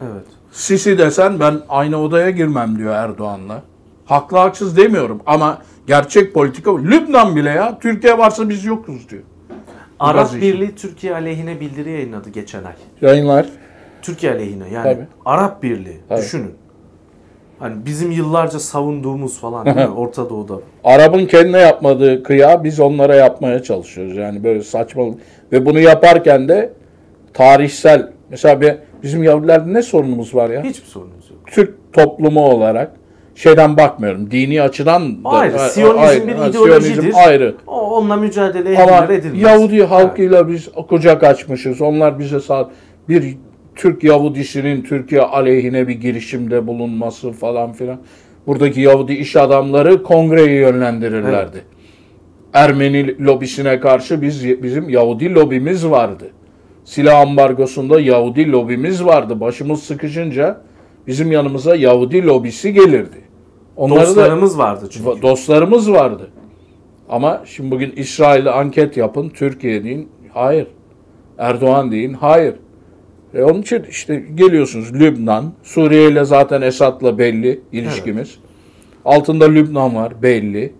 Evet. 0.00 0.26
Sisi 0.52 0.98
desen 0.98 1.40
ben 1.40 1.60
aynı 1.68 1.96
odaya 2.02 2.30
girmem 2.30 2.78
diyor 2.78 2.94
Erdoğan'la. 2.94 3.62
Haklı 4.04 4.38
haksız 4.38 4.76
demiyorum 4.76 5.20
ama 5.26 5.58
gerçek 5.86 6.34
politika 6.34 6.78
Lübnan 6.78 7.36
bile 7.36 7.50
ya 7.50 7.78
Türkiye 7.78 8.18
varsa 8.18 8.48
biz 8.48 8.64
yokuz 8.64 9.08
diyor. 9.08 9.22
Arap. 10.00 10.34
Birliği 10.34 10.74
Türkiye 10.74 11.14
aleyhine 11.14 11.60
bildiri 11.60 11.90
yayınladı 11.90 12.30
geçen 12.30 12.64
ay. 12.64 12.72
Yayınlar. 13.00 13.46
Türkiye 14.02 14.32
aleyhine 14.32 14.64
yani 14.74 14.84
Tabii. 14.84 15.06
Arap 15.24 15.62
Birliği 15.62 16.00
Tabii. 16.08 16.20
düşünün. 16.20 16.54
Hani 17.58 17.86
bizim 17.86 18.10
yıllarca 18.10 18.58
savunduğumuz 18.58 19.40
falan 19.40 19.66
değil 19.66 19.76
mi 19.76 19.94
Orta 19.94 20.30
Doğu'da. 20.30 20.54
Arap'ın 20.84 21.26
kendine 21.26 21.58
yapmadığı 21.58 22.22
kıya 22.22 22.64
biz 22.64 22.80
onlara 22.80 23.14
yapmaya 23.14 23.62
çalışıyoruz. 23.62 24.16
Yani 24.16 24.44
böyle 24.44 24.62
saçma 24.62 25.04
ve 25.52 25.66
bunu 25.66 25.80
yaparken 25.80 26.48
de 26.48 26.72
tarihsel 27.34 28.10
mesela 28.30 28.60
bir, 28.60 28.74
bizim 29.02 29.22
Yahudilerde 29.22 29.72
ne 29.72 29.82
sorunumuz 29.82 30.34
var 30.34 30.50
ya? 30.50 30.62
Hiçbir 30.64 30.86
sorunumuz 30.86 31.30
yok. 31.30 31.40
Türk 31.46 31.92
toplumu 31.92 32.40
olarak 32.46 32.92
şeyden 33.34 33.76
bakmıyorum. 33.76 34.30
Dini 34.30 34.62
açıdan 34.62 35.24
da 35.24 35.28
Ayrı. 35.28 35.58
Siyonizm 35.58 36.00
ayrı. 36.00 36.26
bir 36.26 36.32
ideolojidir. 36.50 36.94
Siyonizm 36.94 37.18
ayrı. 37.18 37.54
O, 37.66 37.80
onunla 37.96 38.16
mücadele 38.16 38.74
edilir 38.74 39.18
edilmez. 39.18 39.42
Yahudi 39.42 39.84
halkıyla 39.84 40.48
biz 40.48 40.68
kucak 40.88 41.22
açmışız. 41.22 41.80
Onlar 41.80 42.18
bize 42.18 42.40
sağ 42.40 42.70
bir 43.08 43.36
Türk 43.76 44.04
Yahudisinin 44.04 44.82
Türkiye 44.82 45.20
aleyhine 45.22 45.88
bir 45.88 45.94
girişimde 45.94 46.66
bulunması 46.66 47.32
falan 47.32 47.72
filan. 47.72 47.98
Buradaki 48.46 48.80
Yahudi 48.80 49.12
iş 49.12 49.36
adamları 49.36 50.02
kongreyi 50.02 50.60
yönlendirirlerdi. 50.60 51.64
Ermeni 52.52 53.24
lobisine 53.26 53.80
karşı 53.80 54.22
biz 54.22 54.62
bizim 54.62 54.88
Yahudi 54.88 55.34
lobimiz 55.34 55.86
vardı. 55.86 56.30
Silah 56.84 57.20
ambargosunda 57.20 58.00
Yahudi 58.00 58.52
lobimiz 58.52 59.04
vardı. 59.04 59.40
Başımız 59.40 59.82
sıkışınca 59.82 60.60
bizim 61.06 61.32
yanımıza 61.32 61.76
Yahudi 61.76 62.26
lobisi 62.26 62.72
gelirdi. 62.72 63.16
Onları 63.76 64.00
da 64.00 64.06
Dostlarımız 64.06 64.58
vardı 64.58 64.88
çünkü. 64.90 65.22
Dostlarımız 65.22 65.92
vardı. 65.92 66.30
Ama 67.08 67.42
şimdi 67.44 67.70
bugün 67.70 67.92
İsrail'e 67.96 68.50
anket 68.50 68.96
yapın, 68.96 69.28
Türkiye 69.28 69.84
deyin, 69.84 70.08
hayır. 70.34 70.66
Erdoğan 71.38 71.92
deyin, 71.92 72.12
hayır. 72.12 72.54
E 73.34 73.42
onun 73.42 73.62
için 73.62 73.82
işte 73.82 74.24
geliyorsunuz 74.34 74.94
Lübnan, 74.94 75.52
Suriye 75.62 76.10
ile 76.10 76.24
zaten 76.24 76.62
Esad'la 76.62 77.18
belli 77.18 77.60
ilişkimiz. 77.72 78.38
Altında 79.04 79.44
Lübnan 79.44 79.94
var, 79.94 80.22
belli. 80.22 80.72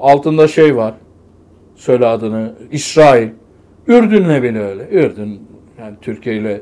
Altında 0.00 0.48
şey 0.48 0.76
var, 0.76 0.94
söyle 1.76 2.06
adını, 2.06 2.54
İsrail. 2.72 3.28
Ürdün'le 3.86 4.42
bile 4.42 4.60
öyle. 4.60 4.88
Ürdün 4.90 5.40
yani 5.78 5.96
Türkiye 6.02 6.36
ile 6.36 6.60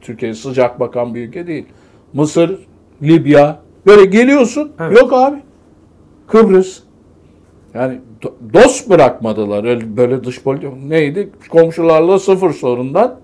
Türkiye 0.00 0.34
sıcak 0.34 0.80
bakan 0.80 1.14
bir 1.14 1.28
ülke 1.28 1.46
değil. 1.46 1.64
Mısır, 2.12 2.58
Libya 3.02 3.58
böyle 3.86 4.04
geliyorsun. 4.04 4.72
Evet. 4.80 4.98
Yok 4.98 5.12
abi. 5.12 5.36
Kıbrıs. 6.26 6.82
Yani 7.74 7.98
do- 8.22 8.54
dost 8.54 8.90
bırakmadılar. 8.90 9.64
Öyle, 9.64 9.96
böyle 9.96 10.24
dış 10.24 10.42
politika 10.42 10.72
neydi? 10.88 11.30
Komşularla 11.48 12.18
sıfır 12.18 12.52
sorundan 12.52 13.20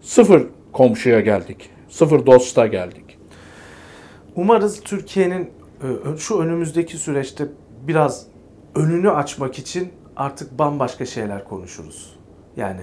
sıfır 0.00 0.46
komşuya 0.72 1.20
geldik. 1.20 1.70
Sıfır 1.88 2.26
dosta 2.26 2.66
geldik. 2.66 3.18
Umarız 4.36 4.80
Türkiye'nin 4.80 5.50
e, 5.82 6.16
şu 6.18 6.38
önümüzdeki 6.38 6.96
süreçte 6.96 7.46
biraz 7.86 8.26
önünü 8.74 9.10
açmak 9.10 9.58
için 9.58 9.88
artık 10.16 10.58
bambaşka 10.58 11.06
şeyler 11.06 11.44
konuşuruz. 11.44 12.16
Yani 12.56 12.80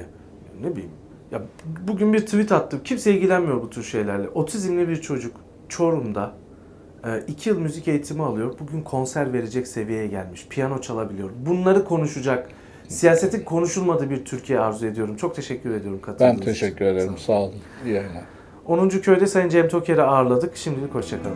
ne 0.62 0.72
bileyim. 0.72 0.92
Ya 1.32 1.42
bugün 1.88 2.14
bir 2.14 2.20
tweet 2.20 2.52
attım. 2.52 2.82
Kimse 2.84 3.14
ilgilenmiyor 3.14 3.62
bu 3.62 3.70
tür 3.70 3.84
şeylerle. 3.84 4.30
Otizmli 4.30 4.90
bir 4.90 5.02
çocuk 5.02 5.36
Çorum'da 5.70 6.34
2 7.28 7.50
yıl 7.50 7.60
müzik 7.60 7.88
eğitimi 7.88 8.24
alıyor. 8.24 8.56
Bugün 8.60 8.82
konser 8.82 9.34
verecek 9.34 9.68
seviyeye 9.68 10.08
gelmiş. 10.08 10.48
Piyano 10.50 10.82
çalabiliyor. 10.82 11.30
Bunları 11.46 11.86
konuşacak, 11.86 12.50
siyasetin 12.88 13.44
konuşulmadığı 13.44 14.10
bir 14.10 14.26
Türkiye 14.26 14.60
arzu 14.60 14.86
ediyorum. 14.88 15.16
Çok 15.16 15.36
teşekkür 15.36 15.72
ediyorum 15.76 16.02
katıldığınız 16.02 16.32
Ben 16.32 16.36
için. 16.38 16.46
teşekkür 16.46 16.86
ederim. 16.86 17.18
Sağ 17.18 17.34
olun. 17.34 17.54
İyi 17.86 17.94
yayınlar. 17.94 18.24
10. 18.66 18.90
köyde 18.90 19.28
Sayın 19.28 19.50
Cem 19.50 19.68
Toker'i 19.68 20.02
ağırladık. 20.02 20.58
Şimdilik 20.58 20.96
hoşçakalın. 20.96 21.36